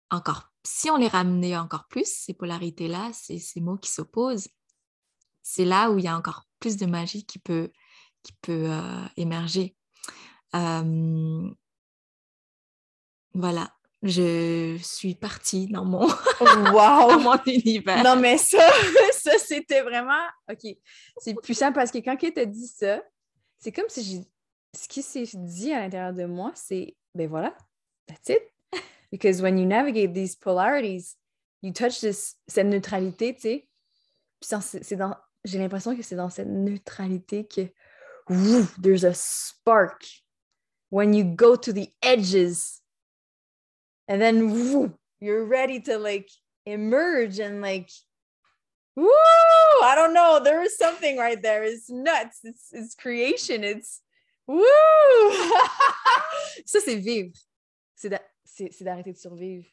encore, 0.09 0.51
si 0.63 0.89
on 0.89 0.97
les 0.97 1.07
ramenait 1.07 1.57
encore 1.57 1.87
plus, 1.87 2.07
ces 2.07 2.33
polarités-là, 2.33 3.11
ces, 3.13 3.39
ces 3.39 3.61
mots 3.61 3.77
qui 3.77 3.91
s'opposent, 3.91 4.47
c'est 5.41 5.65
là 5.65 5.91
où 5.91 5.97
il 5.97 6.05
y 6.05 6.07
a 6.07 6.17
encore 6.17 6.47
plus 6.59 6.77
de 6.77 6.85
magie 6.85 7.25
qui 7.25 7.39
peut, 7.39 7.71
qui 8.23 8.33
peut 8.41 8.71
euh, 8.71 9.05
émerger. 9.17 9.75
Euh, 10.55 11.49
voilà, 13.33 13.73
je 14.03 14.77
suis 14.83 15.15
partie 15.15 15.67
dans 15.67 15.85
mon, 15.85 16.07
wow. 16.41 17.19
mon 17.19 17.41
univers. 17.45 18.03
Non, 18.03 18.17
mais 18.17 18.37
ça, 18.37 18.69
ça 19.13 19.37
c'était 19.37 19.81
vraiment. 19.81 20.27
OK. 20.51 20.75
C'est 21.17 21.33
puissant 21.41 21.71
parce 21.71 21.89
que 21.89 21.99
quand 21.99 22.21
il 22.21 22.33
t'a 22.33 22.45
dit 22.45 22.67
ça, 22.67 23.01
c'est 23.59 23.71
comme 23.71 23.87
si 23.87 24.03
j'ai. 24.03 24.21
Ce 24.75 24.87
qui 24.87 25.03
s'est 25.03 25.29
dit 25.35 25.71
à 25.71 25.81
l'intérieur 25.81 26.13
de 26.13 26.25
moi, 26.25 26.51
c'est 26.55 26.95
ben 27.15 27.29
voilà, 27.29 27.55
that's 28.07 28.27
it. 28.29 28.41
Because 29.11 29.41
when 29.41 29.59
you 29.59 29.65
navigate 29.65 30.13
these 30.13 30.35
polarities, 30.35 31.15
you 31.61 31.71
touch 31.71 31.99
this, 31.99 32.35
cette 32.47 32.65
neutralité, 32.65 33.35
tu 33.35 33.41
sais. 33.41 33.69
c'est 34.81 34.95
dans. 34.95 35.15
J'ai 35.45 35.59
l'impression 35.59 35.95
que 35.95 36.01
c'est 36.01 36.15
dans 36.15 36.29
cette 36.29 36.47
neutralité 36.47 37.45
que 37.45 37.69
woo, 38.27 38.65
there's 38.81 39.05
a 39.05 39.13
spark. 39.13 40.03
When 40.89 41.13
you 41.13 41.23
go 41.23 41.55
to 41.55 41.71
the 41.71 41.89
edges, 42.01 42.82
and 44.07 44.21
then 44.21 44.93
you're 45.19 45.45
ready 45.45 45.79
to 45.81 45.97
like 45.97 46.29
emerge 46.65 47.39
and 47.39 47.61
like 47.61 47.89
woo 48.95 49.09
i 49.83 49.93
don't 49.95 50.13
know. 50.13 50.41
There 50.43 50.61
is 50.61 50.77
something 50.77 51.17
right 51.17 51.41
there. 51.41 51.63
It's 51.63 51.89
nuts. 51.89 52.39
It's, 52.43 52.69
it's 52.71 52.95
creation. 52.95 53.63
It's 53.63 54.01
woo. 54.47 54.63
Ça 56.65 56.79
c'est 56.79 56.95
vivre. 56.95 57.33
C'est 57.95 58.83
d'arrêter 58.83 59.13
de 59.13 59.17
survivre 59.17 59.65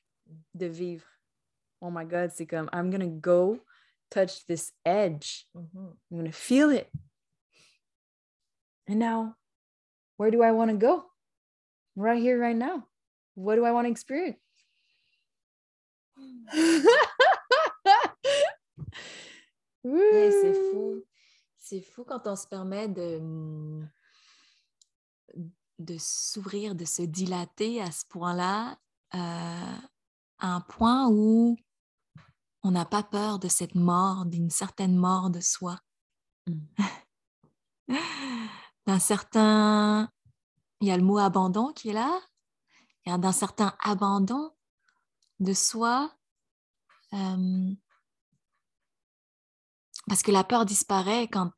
de 0.55 0.67
vivre. 0.67 1.07
Oh 1.81 1.91
my 1.91 2.05
god 2.05 2.33
c'est 2.33 2.47
comme 2.47 2.69
i'm 2.73 2.91
gonna 2.91 3.07
go 3.07 3.59
touch 4.11 4.47
this 4.47 4.73
edge. 4.85 5.47
Mm-hmm. 5.57 5.89
i'm 6.11 6.17
gonna 6.17 6.33
feel 6.33 6.71
it. 6.71 6.89
And 8.89 8.99
now 8.99 9.37
where 10.17 10.31
do 10.31 10.43
i 10.43 10.53
want 10.53 10.71
to 10.71 10.77
go? 10.77 11.05
Right 11.97 12.23
here 12.23 12.39
right 12.39 12.57
now 12.57 12.87
what 13.41 13.57
do 13.57 13.65
I 13.65 13.73
want 13.73 13.85
to 13.85 13.91
experience? 13.91 14.37
c'est 19.83 20.55
fou. 20.55 21.05
C'est 21.57 21.81
fou 21.81 22.05
quand 22.05 22.27
on 22.27 22.37
se 22.37 22.47
permet 22.47 22.89
de, 22.89 23.83
de 25.79 25.97
s'ouvrir, 25.99 26.75
de 26.75 26.85
se 26.85 27.03
dilater 27.03 27.81
à 27.81 27.91
ce 27.91 28.05
point-là, 28.07 28.77
euh, 29.15 29.79
à 30.39 30.55
un 30.55 30.61
point 30.61 31.09
où 31.09 31.57
on 32.63 32.71
n'a 32.71 32.85
pas 32.85 33.03
peur 33.03 33.39
de 33.39 33.49
cette 33.49 33.75
mort, 33.75 34.27
d'une 34.27 34.51
certaine 34.51 34.97
mort 34.97 35.31
de 35.31 35.41
soi. 35.41 35.79
Mm. 36.47 36.61
D'un 38.87 38.99
certain... 38.99 40.11
Il 40.81 40.89
y 40.89 40.91
a 40.91 40.97
le 40.97 41.03
mot 41.03 41.19
abandon 41.19 41.73
qui 41.73 41.91
est 41.91 41.93
là, 41.93 42.19
d'un 43.19 43.33
certain 43.33 43.75
abandon 43.81 44.53
de 45.41 45.53
soi, 45.53 46.15
euh, 47.15 47.75
parce 50.07 50.23
que 50.23 50.31
la 50.31 50.45
peur 50.45 50.65
disparaît 50.65 51.29
quand, 51.29 51.53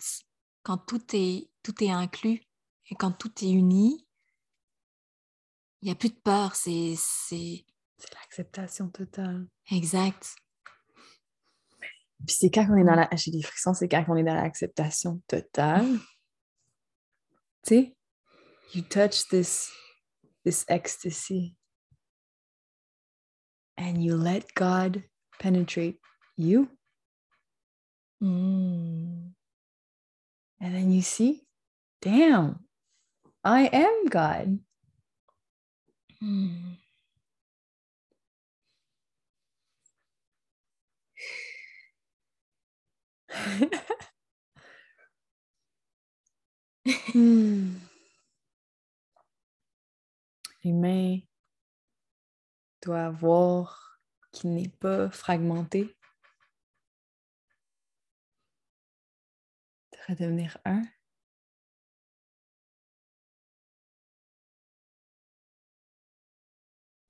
quand 0.62 0.78
tout, 0.78 1.02
est, 1.14 1.50
tout 1.62 1.82
est 1.82 1.90
inclus 1.90 2.42
et 2.90 2.94
quand 2.94 3.12
tout 3.12 3.32
est 3.44 3.50
uni. 3.50 4.06
Il 5.80 5.86
n'y 5.86 5.90
a 5.90 5.96
plus 5.96 6.10
de 6.10 6.20
peur, 6.22 6.54
c'est... 6.54 6.94
C'est 6.96 8.14
l'acceptation 8.14 8.88
totale. 8.88 9.46
Exact. 9.70 10.34
Puis 12.26 12.36
c'est 12.36 12.50
quand 12.50 12.66
on 12.70 12.76
est 12.76 12.84
dans 12.84 12.94
la... 12.94 13.08
J'ai 13.12 13.30
des 13.30 13.42
frissons, 13.42 13.74
c'est 13.74 13.88
quand 13.88 14.04
on 14.08 14.16
est 14.16 14.24
dans 14.24 14.34
l'acceptation 14.34 15.22
totale. 15.26 15.98
tu 17.64 17.74
sais, 17.74 17.96
you 18.74 18.82
touch 18.82 19.28
this 19.28 19.70
this 20.44 20.64
ecstasy. 20.68 21.56
And 23.76 24.02
you 24.04 24.16
let 24.16 24.54
God 24.54 25.04
penetrate 25.38 25.98
you. 26.36 26.68
Mm. 28.22 29.32
And 30.60 30.74
then 30.74 30.92
you 30.92 31.02
see, 31.02 31.42
damn, 32.00 32.60
I 33.44 33.66
am 33.72 34.06
God. 34.06 34.58
Mm. 36.22 36.76
mm. 46.86 47.81
Les 50.64 50.72
mains 50.72 51.18
doivent 52.82 53.14
voir 53.14 54.00
qu'il 54.32 54.54
n'est 54.54 54.68
pas 54.68 55.10
fragmenté. 55.10 55.96
De 59.92 59.98
redevenir 60.08 60.58
un. 60.64 60.82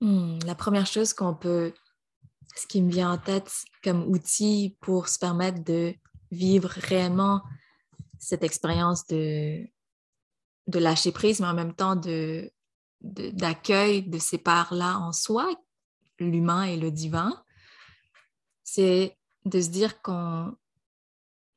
Hmm, 0.01 0.37
la 0.45 0.55
première 0.55 0.85
chose 0.85 1.13
qu'on 1.13 1.33
peut, 1.33 1.73
ce 2.55 2.67
qui 2.67 2.81
me 2.81 2.91
vient 2.91 3.11
en 3.11 3.17
tête 3.17 3.63
comme 3.83 4.03
outil 4.03 4.77
pour 4.81 5.07
se 5.07 5.17
permettre 5.17 5.63
de 5.63 5.95
vivre 6.29 6.69
réellement 6.69 7.41
cette 8.19 8.43
expérience 8.43 9.07
de, 9.07 9.65
de 10.67 10.79
lâcher 10.79 11.11
prise, 11.11 11.39
mais 11.39 11.47
en 11.47 11.53
même 11.53 11.73
temps 11.73 11.95
de 11.95 12.52
d'accueil 13.03 14.03
de, 14.03 14.17
ces 14.17 14.37
parts-là 14.37 14.97
en 14.97 15.11
soi, 15.11 15.49
l'humain 16.19 16.63
et 16.63 16.77
le 16.77 16.91
divin, 16.91 17.43
c'est 18.63 19.17
de 19.45 19.61
se 19.61 19.69
dire 19.69 20.01
qu'on 20.01 20.55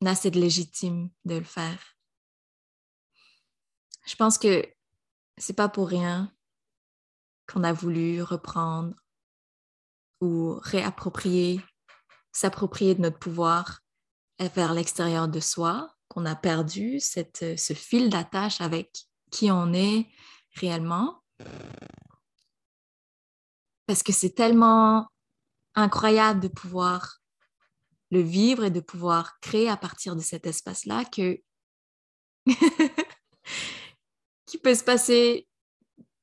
a 0.04 0.14
cette 0.14 0.34
légitime 0.34 1.10
de 1.24 1.36
le 1.36 1.44
faire. 1.44 1.78
Je 4.06 4.16
pense 4.16 4.38
que 4.38 4.66
c'est 5.38 5.56
pas 5.56 5.68
pour 5.68 5.88
rien 5.88 6.32
qu'on 7.46 7.64
a 7.64 7.72
voulu 7.72 8.22
reprendre 8.22 8.94
ou 10.20 10.58
réapproprier, 10.62 11.60
s'approprier 12.32 12.94
de 12.94 13.02
notre 13.02 13.18
pouvoir 13.18 13.80
vers 14.38 14.74
l'extérieur 14.74 15.28
de 15.28 15.40
soi, 15.40 15.94
qu'on 16.08 16.26
a 16.26 16.34
perdu 16.34 17.00
cette, 17.00 17.58
ce 17.58 17.72
fil 17.72 18.10
d'attache 18.10 18.60
avec 18.60 19.06
qui 19.30 19.50
on 19.50 19.72
est 19.72 20.08
réellement 20.54 21.22
parce 23.86 24.02
que 24.02 24.12
c'est 24.12 24.34
tellement 24.34 25.08
incroyable 25.74 26.40
de 26.40 26.48
pouvoir 26.48 27.20
le 28.10 28.20
vivre 28.20 28.64
et 28.64 28.70
de 28.70 28.80
pouvoir 28.80 29.38
créer 29.40 29.68
à 29.68 29.76
partir 29.76 30.16
de 30.16 30.20
cet 30.20 30.46
espace-là 30.46 31.04
que 31.04 31.40
qu'il 34.46 34.60
peut 34.60 34.74
se 34.74 34.84
passer 34.84 35.48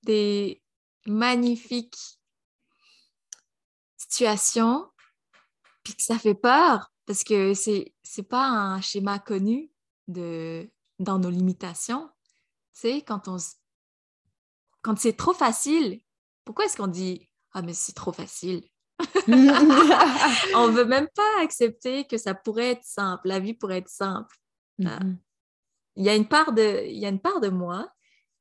des 0.04 0.62
magnifiques 1.06 2.19
situations 3.97 4.89
puis 5.84 5.95
que 5.95 6.04
ça 6.04 6.17
fait 6.17 6.36
peur 6.36 6.91
parce 7.06 7.23
que 7.23 7.54
c'est 7.54 7.93
c'est 8.04 8.23
pas 8.23 8.47
un 8.47 8.80
schéma 8.82 9.19
connu 9.19 9.69
de 10.08 10.69
dans 10.99 11.19
nos 11.19 11.30
limitations. 11.30 12.10
Tu 12.73 12.82
sais 12.82 13.02
quand 13.02 13.28
on 13.28 13.38
quand 14.84 15.00
c'est 15.00 15.13
trop 15.13 15.34
facile, 15.34 16.02
pourquoi 16.46 16.65
est-ce 16.65 16.78
qu'on 16.78 16.88
dit 16.88 17.28
Ah, 17.54 17.63
mais 17.63 17.74
c'est 17.74 17.96
trop 17.96 18.12
facile? 18.12 18.63
On 20.56 20.69
veut 20.69 20.86
même 20.86 21.08
pas 21.15 21.41
accepter 21.41 22.06
que 22.06 22.17
ça 22.17 22.36
pourrait 22.36 22.72
être 22.72 22.84
simple, 22.84 23.28
la 23.28 23.39
vie 23.39 23.56
pourrait 23.56 23.80
être 23.80 23.89
simple. 23.89 24.36
Ah. 24.86 25.04
Mhm. 25.04 25.17
Il 25.96 26.04
y 26.04 26.10
a 26.10 26.15
une 26.15 26.28
part 26.28 26.54
de, 26.54 26.86
il 26.88 26.98
y 26.98 27.06
a 27.06 27.10
une 27.10 27.22
part 27.22 27.39
de 27.39 27.50
moi 27.50 27.91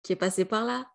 qui 0.03 0.13
est 0.13 0.17
passée 0.17 0.45
par 0.45 0.65
là. 0.65 0.87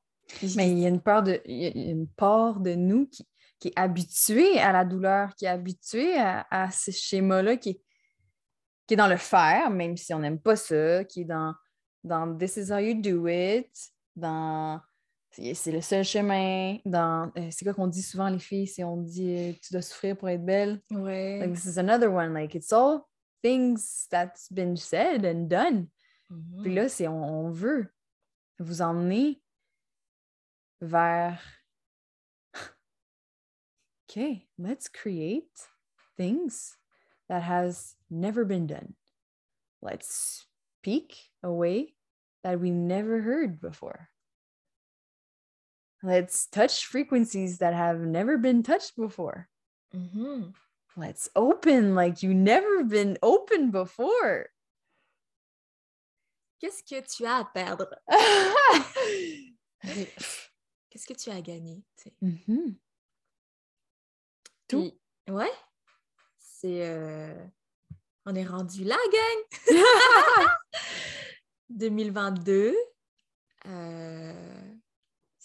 Mais 0.55 0.71
il 0.71 0.79
y 0.79 0.85
a 0.85 0.89
une 0.89 1.01
part 1.01 1.23
de, 1.23 1.39
il 1.45 1.57
y 1.57 1.65
a 1.65 1.91
une 1.91 2.07
part 2.07 2.59
de 2.59 2.73
nous 2.73 3.07
qui, 3.07 3.27
qui 3.59 3.69
est 3.69 3.79
habituée 3.79 4.59
à 4.59 4.71
la 4.71 4.83
douleur, 4.83 5.33
qui 5.35 5.45
est 5.45 5.49
habituée 5.49 6.17
à, 6.17 6.45
à 6.49 6.71
ce 6.71 6.91
schéma-là, 6.91 7.57
qui 7.57 7.69
est, 7.69 7.81
qui 8.85 8.95
est 8.95 8.97
dans 8.97 9.07
le 9.07 9.17
faire, 9.17 9.69
même 9.69 9.95
si 9.95 10.13
on 10.13 10.19
n'aime 10.19 10.41
pas 10.41 10.55
ça, 10.55 11.05
qui 11.05 11.21
est 11.21 11.25
dans, 11.25 11.53
dans 12.03 12.35
This 12.35 12.57
is 12.57 12.71
how 12.71 12.79
you 12.79 12.95
do 13.01 13.27
it, 13.27 13.71
dans 14.15 14.81
c'est 15.31 15.71
le 15.71 15.81
seul 15.81 16.03
chemin, 16.03 16.77
dans 16.85 17.31
euh, 17.37 17.49
c'est 17.51 17.63
quoi 17.63 17.73
qu'on 17.73 17.87
dit 17.87 18.01
souvent 18.01 18.29
les 18.29 18.39
filles, 18.39 18.67
c'est 18.67 18.83
on 18.83 18.97
dit 18.97 19.35
euh, 19.37 19.53
tu 19.61 19.73
dois 19.73 19.81
souffrir 19.81 20.17
pour 20.17 20.29
être 20.29 20.43
belle. 20.45 20.81
ouais. 20.91 21.39
Like 21.39 21.53
this 21.53 21.65
is 21.65 21.77
another 21.77 22.09
one, 22.09 22.33
like 22.33 22.55
it's 22.55 22.71
all 22.71 23.01
things 23.43 24.07
that's 24.09 24.51
been 24.51 24.75
said 24.75 25.25
and 25.25 25.47
done. 25.47 25.87
Mhm. 26.29 26.63
Puis 26.63 26.73
là, 26.73 26.89
c'est 26.89 27.07
on, 27.07 27.23
on 27.23 27.51
veut 27.51 27.93
vous 28.59 28.81
emmener 28.81 29.41
vers 30.81 31.39
OK, 34.09 34.47
let's 34.57 34.89
create 34.89 35.51
things 36.17 36.75
that 37.29 37.41
has 37.41 37.95
never 38.09 38.43
been 38.45 38.65
done. 38.65 38.95
Let's 39.81 40.47
speak 40.79 41.29
a 41.43 41.51
way 41.51 41.93
that 42.43 42.59
we 42.59 42.71
never 42.71 43.21
heard 43.21 43.59
before. 43.61 44.09
Let's 46.07 46.47
touch 46.47 46.85
frequencies 46.85 47.57
that 47.57 47.73
have 47.73 47.99
never 47.99 48.37
been 48.37 48.63
touched 48.63 48.95
before. 48.95 49.49
Mhm. 49.93 50.53
Let's 50.95 51.29
open 51.35 51.95
like 51.95 52.23
you 52.23 52.33
never 52.33 52.85
been 52.85 53.17
open 53.21 53.71
before. 53.71 54.47
Qu'est-ce 56.61 56.81
que 56.81 57.01
tu 57.01 57.25
as 57.25 57.39
à 57.39 57.45
perdre? 57.53 57.89
Qu'est-ce 60.89 61.05
que 61.05 61.13
tu 61.13 61.29
as 61.29 61.35
à 61.35 61.41
gagner? 61.41 61.83
Mhm. 62.21 62.77
Tout. 64.69 64.91
Puis, 65.25 65.33
ouais. 65.33 65.51
C'est. 66.39 66.87
euh, 66.87 67.45
On 68.25 68.33
est 68.33 68.45
rendu 68.45 68.85
là, 68.85 68.97
gang! 69.11 69.67
2022. 71.69 72.75
euh, 73.67 74.73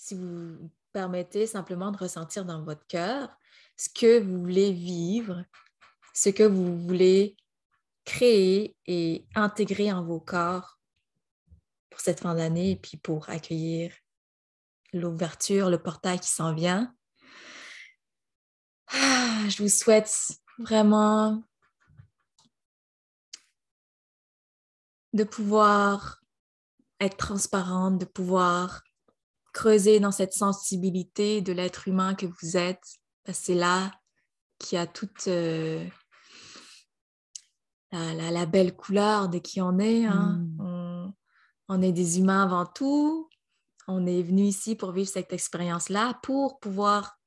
Si 0.03 0.17
vous 0.17 0.69
permettez 0.93 1.47
simplement 1.47 1.93
de 1.93 1.97
ressentir 1.97 2.45
dans 2.45 2.65
votre 2.65 2.85
cœur 2.89 3.39
ce 3.77 3.89
que 3.89 4.19
vous 4.19 4.41
voulez 4.41 4.73
vivre, 4.73 5.45
ce 6.13 6.29
que 6.29 6.43
vous 6.43 6.77
voulez 6.77 7.37
créer 8.05 8.77
et 8.87 9.25
intégrer 9.37 9.93
en 9.93 10.03
vos 10.03 10.19
corps 10.19 10.81
pour 11.89 12.01
cette 12.01 12.19
fin 12.19 12.35
d'année 12.35 12.73
et 12.73 12.77
puis 12.77 12.97
pour 12.97 13.29
accueillir 13.29 13.95
l'ouverture, 14.93 15.71
le 15.71 15.81
portail 15.81 16.19
qui 16.19 16.31
s'en 16.31 16.53
vient. 16.53 16.93
Ah, 18.89 19.49
je 19.49 19.63
vous 19.63 19.69
souhaite 19.69 20.33
vraiment 20.59 21.45
de 25.13 25.23
pouvoir 25.23 26.21
être 26.99 27.19
transparente, 27.19 27.99
de 27.99 28.05
pouvoir 28.05 28.83
creuser 29.53 30.01
dans 30.01 30.13
cette 30.13 30.33
sensibilité 30.33 31.41
de 31.43 31.53
l'être 31.53 31.89
humain 31.89 32.15
que 32.15 32.27
vous 32.27 32.57
êtes, 32.57 32.85
c'est 33.33 33.55
là 33.55 33.91
qu'il 34.59 34.77
y 34.77 34.79
a 34.81 34.87
toute 34.87 35.29
euh, 35.29 35.85
la, 37.93 38.15
la- 38.15 38.31
la 38.31 38.47
belle 38.47 38.75
couleur 38.75 39.29
de 39.29 39.39
qui 39.39 39.61
on 39.61 39.79
est. 39.79 40.05
hein. 40.07 40.39
Mm. 40.57 40.61
On, 40.61 41.15
on 41.69 41.83
est 41.83 41.93
des 41.93 42.19
humains 42.19 42.45
avant 42.45 42.67
tout. 42.67 43.29
On 43.89 44.07
est 44.07 44.23
venu 44.23 44.43
ici 44.43 44.77
pour 44.77 44.93
vivre 44.93 45.09
cette 45.09 45.33
expérience-là, 45.33 46.19
pour 46.23 46.61
pouvoir 46.61 47.19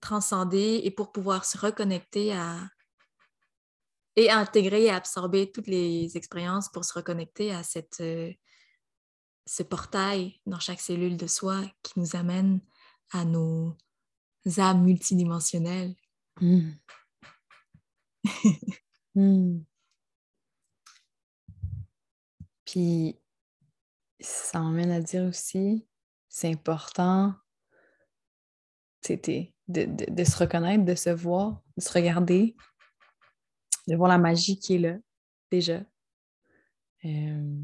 transcender 0.00 0.80
et 0.84 0.90
pour 0.90 1.12
pouvoir 1.12 1.44
se 1.44 1.56
reconnecter 1.58 2.32
à 2.34 2.58
et 4.18 4.30
intégrer 4.30 4.84
et 4.84 4.90
absorber 4.90 5.52
toutes 5.52 5.66
les 5.66 6.16
expériences 6.16 6.70
pour 6.70 6.86
se 6.86 6.94
reconnecter 6.94 7.52
à 7.52 7.62
cette, 7.62 8.00
euh, 8.00 8.32
ce 9.46 9.62
portail 9.62 10.40
dans 10.46 10.58
chaque 10.58 10.80
cellule 10.80 11.16
de 11.16 11.26
soi 11.26 11.62
qui 11.82 11.98
nous 11.98 12.16
amène 12.16 12.60
à 13.12 13.24
nos 13.24 13.76
âmes 14.58 14.82
multidimensionnelles. 14.84 15.94
Mm. 16.40 16.70
Mm. 19.18 19.64
Puis, 22.66 23.18
ça 24.20 24.60
m'amène 24.60 24.90
à 24.90 25.00
dire 25.00 25.24
aussi, 25.24 25.86
c'est 26.28 26.50
important 26.50 27.34
de 29.08 30.24
se 30.24 30.36
reconnaître, 30.36 30.84
de 30.84 30.94
se 30.94 31.08
voir, 31.08 31.62
de 31.78 31.82
se 31.82 31.90
regarder, 31.90 32.56
de 33.88 33.96
voir 33.96 34.10
la 34.10 34.18
magie 34.18 34.58
qui 34.58 34.74
est 34.74 34.78
là, 34.80 34.98
déjà. 35.50 35.82
Euh, 37.06 37.62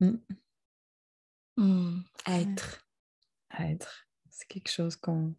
mm, 0.00 0.18
Hmm, 1.56 2.00
être. 2.26 2.86
être. 3.58 4.06
C'est 4.30 4.48
quelque 4.48 4.70
chose 4.70 4.96
qu'on. 4.96 5.34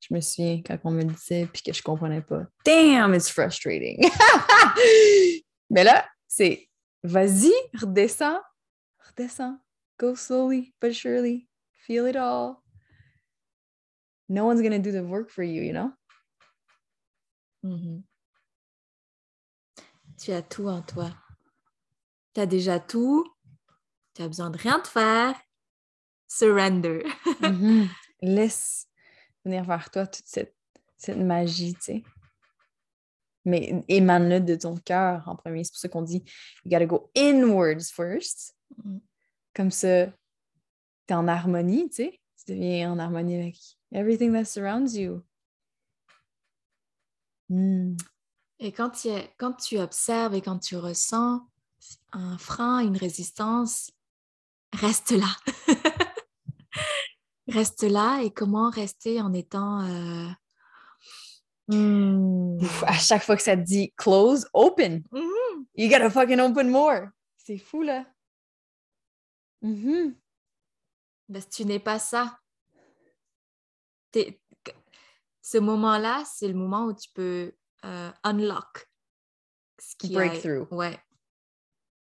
Je 0.00 0.12
me 0.12 0.20
souviens 0.20 0.60
quand 0.62 0.78
on 0.84 0.90
me 0.90 1.02
le 1.04 1.12
disait 1.12 1.46
puis 1.46 1.62
que 1.62 1.72
je 1.72 1.82
comprenais 1.82 2.20
pas. 2.20 2.46
Damn, 2.64 3.14
it's 3.14 3.30
frustrating. 3.30 3.98
Mais 5.70 5.84
là, 5.84 6.06
c'est 6.28 6.68
vas-y, 7.02 7.52
redescends, 7.80 8.42
redescends. 8.98 9.58
Go 9.98 10.14
slowly 10.16 10.74
but 10.80 10.92
surely. 10.92 11.48
Feel 11.86 12.06
it 12.06 12.16
all. 12.16 12.62
No 14.28 14.44
one's 14.46 14.60
gonna 14.60 14.78
do 14.78 14.92
the 14.92 15.02
work 15.04 15.30
for 15.30 15.44
you, 15.44 15.62
you 15.62 15.72
know? 15.72 15.92
Mhm. 17.62 18.02
Tu 20.18 20.32
as 20.32 20.42
tout 20.42 20.68
en 20.68 20.82
toi. 20.82 21.10
Tu 22.34 22.40
as 22.40 22.46
déjà 22.46 22.80
tout. 22.80 23.31
Tu 24.14 24.22
as 24.22 24.28
besoin 24.28 24.50
de 24.50 24.58
rien 24.58 24.78
de 24.78 24.86
faire. 24.86 25.34
Surrender. 26.28 27.02
Mhm. 27.40 27.88
Laisse 28.20 28.86
venir 29.44 29.64
vers 29.64 29.90
toi 29.90 30.06
toute 30.06 30.26
cette, 30.26 30.54
cette 30.96 31.16
magie, 31.18 31.74
tu 31.74 31.80
sais. 31.80 32.02
Mais 33.44 33.82
émane-le 33.88 34.40
de 34.40 34.54
ton 34.54 34.76
cœur 34.76 35.26
en 35.26 35.34
premier. 35.34 35.64
C'est 35.64 35.72
pour 35.72 35.80
ça 35.80 35.88
qu'on 35.88 36.02
dit 36.02 36.22
you 36.64 36.70
gotta 36.70 36.86
go 36.86 37.10
inwards 37.16 37.90
first. 37.92 38.54
Mhm. 38.84 39.00
Comme 39.54 39.70
ça, 39.72 40.06
t'es 41.06 41.14
en 41.14 41.26
harmonie, 41.26 41.88
tu 41.90 41.96
sais. 41.96 42.20
Tu 42.46 42.52
deviens 42.54 42.92
en 42.92 42.98
harmonie 43.00 43.36
avec 43.36 43.56
everything 43.92 44.32
that 44.32 44.44
surrounds 44.44 44.94
you. 44.96 45.22
Mm. 47.48 47.96
Et 48.60 48.72
quand 48.72 48.90
tu, 48.90 49.08
es- 49.08 49.34
quand 49.38 49.54
tu 49.54 49.78
observes 49.78 50.34
et 50.34 50.40
quand 50.40 50.58
tu 50.58 50.76
ressens 50.76 51.42
un 52.12 52.38
frein, 52.38 52.78
une 52.80 52.96
résistance, 52.96 53.90
reste 54.72 55.10
là. 55.12 55.26
reste 57.48 57.82
là 57.82 58.20
et 58.22 58.30
comment 58.32 58.70
rester 58.70 59.20
en 59.20 59.32
étant... 59.32 59.82
euh, 59.84 60.28
hmm, 61.68 62.58
Ouf, 62.62 62.84
à 62.84 62.92
chaque 62.94 63.22
fois 63.24 63.36
que 63.36 63.42
ça 63.42 63.56
te 63.56 63.62
dit 63.62 63.92
close, 63.96 64.46
open. 64.54 65.02
mhm, 65.10 65.66
You 65.76 65.88
gotta 65.88 66.10
fucking 66.10 66.40
open 66.40 66.70
more. 66.70 67.08
C'est 67.36 67.58
fou, 67.58 67.82
là. 67.82 68.06
Mhm. 69.62 70.14
Parce 71.32 71.46
que 71.46 71.50
tu 71.50 71.64
n'es 71.64 71.78
pas 71.80 71.98
ça. 71.98 72.38
Ce 75.44 75.58
moment-là, 75.58 76.24
c'est 76.30 76.46
le 76.48 76.54
moment 76.54 76.84
où 76.84 76.94
tu 76.94 77.08
peux 77.14 77.52
euh, 77.84 78.10
unlock. 78.22 78.88
Ce 79.80 79.96
qui 79.96 80.14
a- 80.14 80.18
Breakthrough. 80.18 80.68
ouais. 80.70 80.98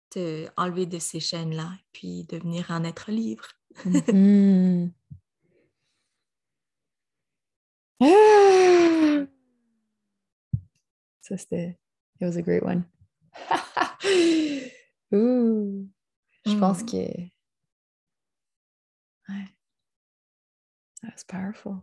Te 0.09 0.47
enlever 0.55 0.85
de 0.85 0.99
ces 0.99 1.19
chaînes-là, 1.19 1.71
puis 1.91 2.23
devenir 2.29 2.71
un 2.71 2.83
être 2.83 3.11
libre. 3.11 3.47
Mhm. 3.85 4.91
Ah! 7.99 9.25
Ça, 11.21 11.35
c'était... 11.37 11.79
It 12.21 12.25
was 12.25 12.37
a 12.37 12.41
great 12.43 12.61
one. 12.63 12.85
Ouh! 15.11 15.89
Je 16.45 16.55
pense 16.59 16.83
Mm. 16.83 16.85
que... 16.85 16.97
Ouais. 19.29 19.47
That 21.01 21.13
was 21.15 21.23
powerful. 21.27 21.81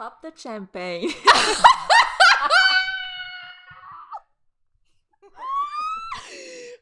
Pop 0.00 0.22
the 0.22 0.32
champagne. 0.34 1.10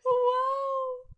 Wow! 0.05 1.09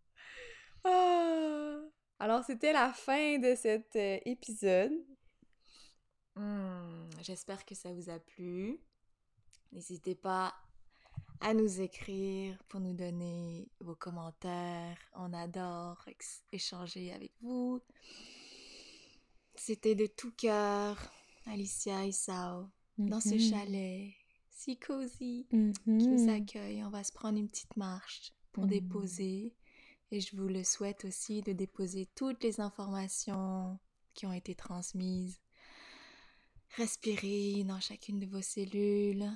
Ah! 0.84 1.76
Alors, 2.18 2.42
c'était 2.42 2.72
la 2.72 2.94
fin 2.94 3.38
de 3.38 3.54
cet 3.54 3.96
euh, 3.96 4.18
épisode. 4.24 4.92
Hmm, 6.36 7.10
j'espère 7.20 7.66
que 7.66 7.74
ça 7.74 7.92
vous 7.92 8.08
a 8.08 8.18
plu. 8.18 8.80
N'hésitez 9.70 10.14
pas 10.14 10.54
à 11.42 11.52
nous 11.52 11.82
écrire 11.82 12.56
pour 12.70 12.80
nous 12.80 12.94
donner 12.94 13.68
vos 13.80 13.94
commentaires. 13.94 14.96
On 15.12 15.34
adore 15.34 16.02
échanger 16.50 17.12
avec 17.12 17.32
vous. 17.42 17.82
C'était 19.54 19.94
de 19.94 20.06
tout 20.06 20.32
cœur, 20.32 20.96
Alicia 21.46 22.06
et 22.06 22.12
Sao, 22.12 22.68
dans 22.98 23.20
ce 23.20 23.34
Mhm. 23.34 23.40
chalet 23.40 24.12
si 24.50 24.78
cosy 24.78 25.46
qui 25.50 25.56
nous 25.86 26.24
Mhm. 26.24 26.28
accueille. 26.28 26.84
On 26.84 26.90
va 26.90 27.02
se 27.02 27.12
prendre 27.12 27.38
une 27.38 27.48
petite 27.48 27.76
marche 27.76 28.32
pour 28.52 28.64
Mhm. 28.64 28.70
déposer. 28.70 29.54
Et 30.12 30.20
je 30.20 30.36
vous 30.36 30.48
le 30.48 30.64
souhaite 30.64 31.04
aussi 31.04 31.40
de 31.40 31.52
déposer 31.52 32.06
toutes 32.14 32.42
les 32.42 32.60
informations 32.60 33.78
qui 34.14 34.26
ont 34.26 34.32
été 34.32 34.54
transmises. 34.54 35.40
Respirez 36.76 37.64
dans 37.64 37.80
chacune 37.80 38.18
de 38.18 38.26
vos 38.26 38.42
cellules. 38.42 39.30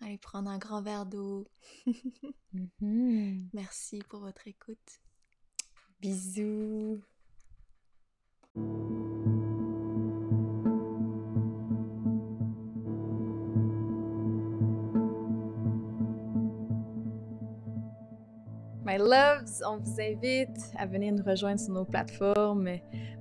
Allez 0.00 0.18
prendre 0.18 0.50
un 0.50 0.58
grand 0.58 0.82
verre 0.82 1.06
d'eau. 1.06 1.46
Merci 2.80 4.00
pour 4.10 4.20
votre 4.20 4.46
écoute. 4.46 5.00
Bisous. 6.00 7.00
My 18.86 18.98
loves, 18.98 19.64
on 19.68 19.78
vous 19.78 20.00
invite 20.00 20.60
à 20.78 20.86
venir 20.86 21.12
nous 21.12 21.24
rejoindre 21.24 21.58
sur 21.58 21.74
nos 21.74 21.84
plateformes. 21.84 22.68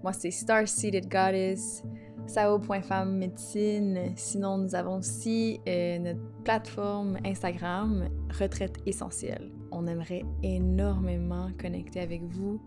Moi, 0.03 0.13
c'est 0.13 0.29
Star 0.29 0.67
Seated 0.67 1.09
Goddess, 1.09 1.81
sao.femme 2.27 3.17
médecine. 3.17 4.13
Sinon, 4.15 4.59
nous 4.59 4.75
avons 4.75 4.97
aussi 4.97 5.59
euh, 5.67 5.97
notre 5.97 6.21
plateforme 6.43 7.17
Instagram, 7.25 8.09
Retraite 8.39 8.77
Essentielle. 8.85 9.51
On 9.71 9.87
aimerait 9.87 10.23
énormément 10.43 11.49
connecter 11.59 12.01
avec 12.01 12.21
vous. 12.21 12.61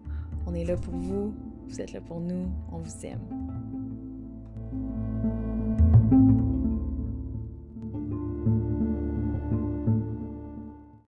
On 0.49 0.55
est 0.55 0.65
là 0.65 0.75
pour 0.75 0.97
vous, 0.97 1.33
vous 1.69 1.81
êtes 1.81 1.93
là 1.93 2.01
pour 2.01 2.19
nous, 2.19 2.51
on 2.73 2.79
vous 2.79 3.07
aime. 3.07 3.48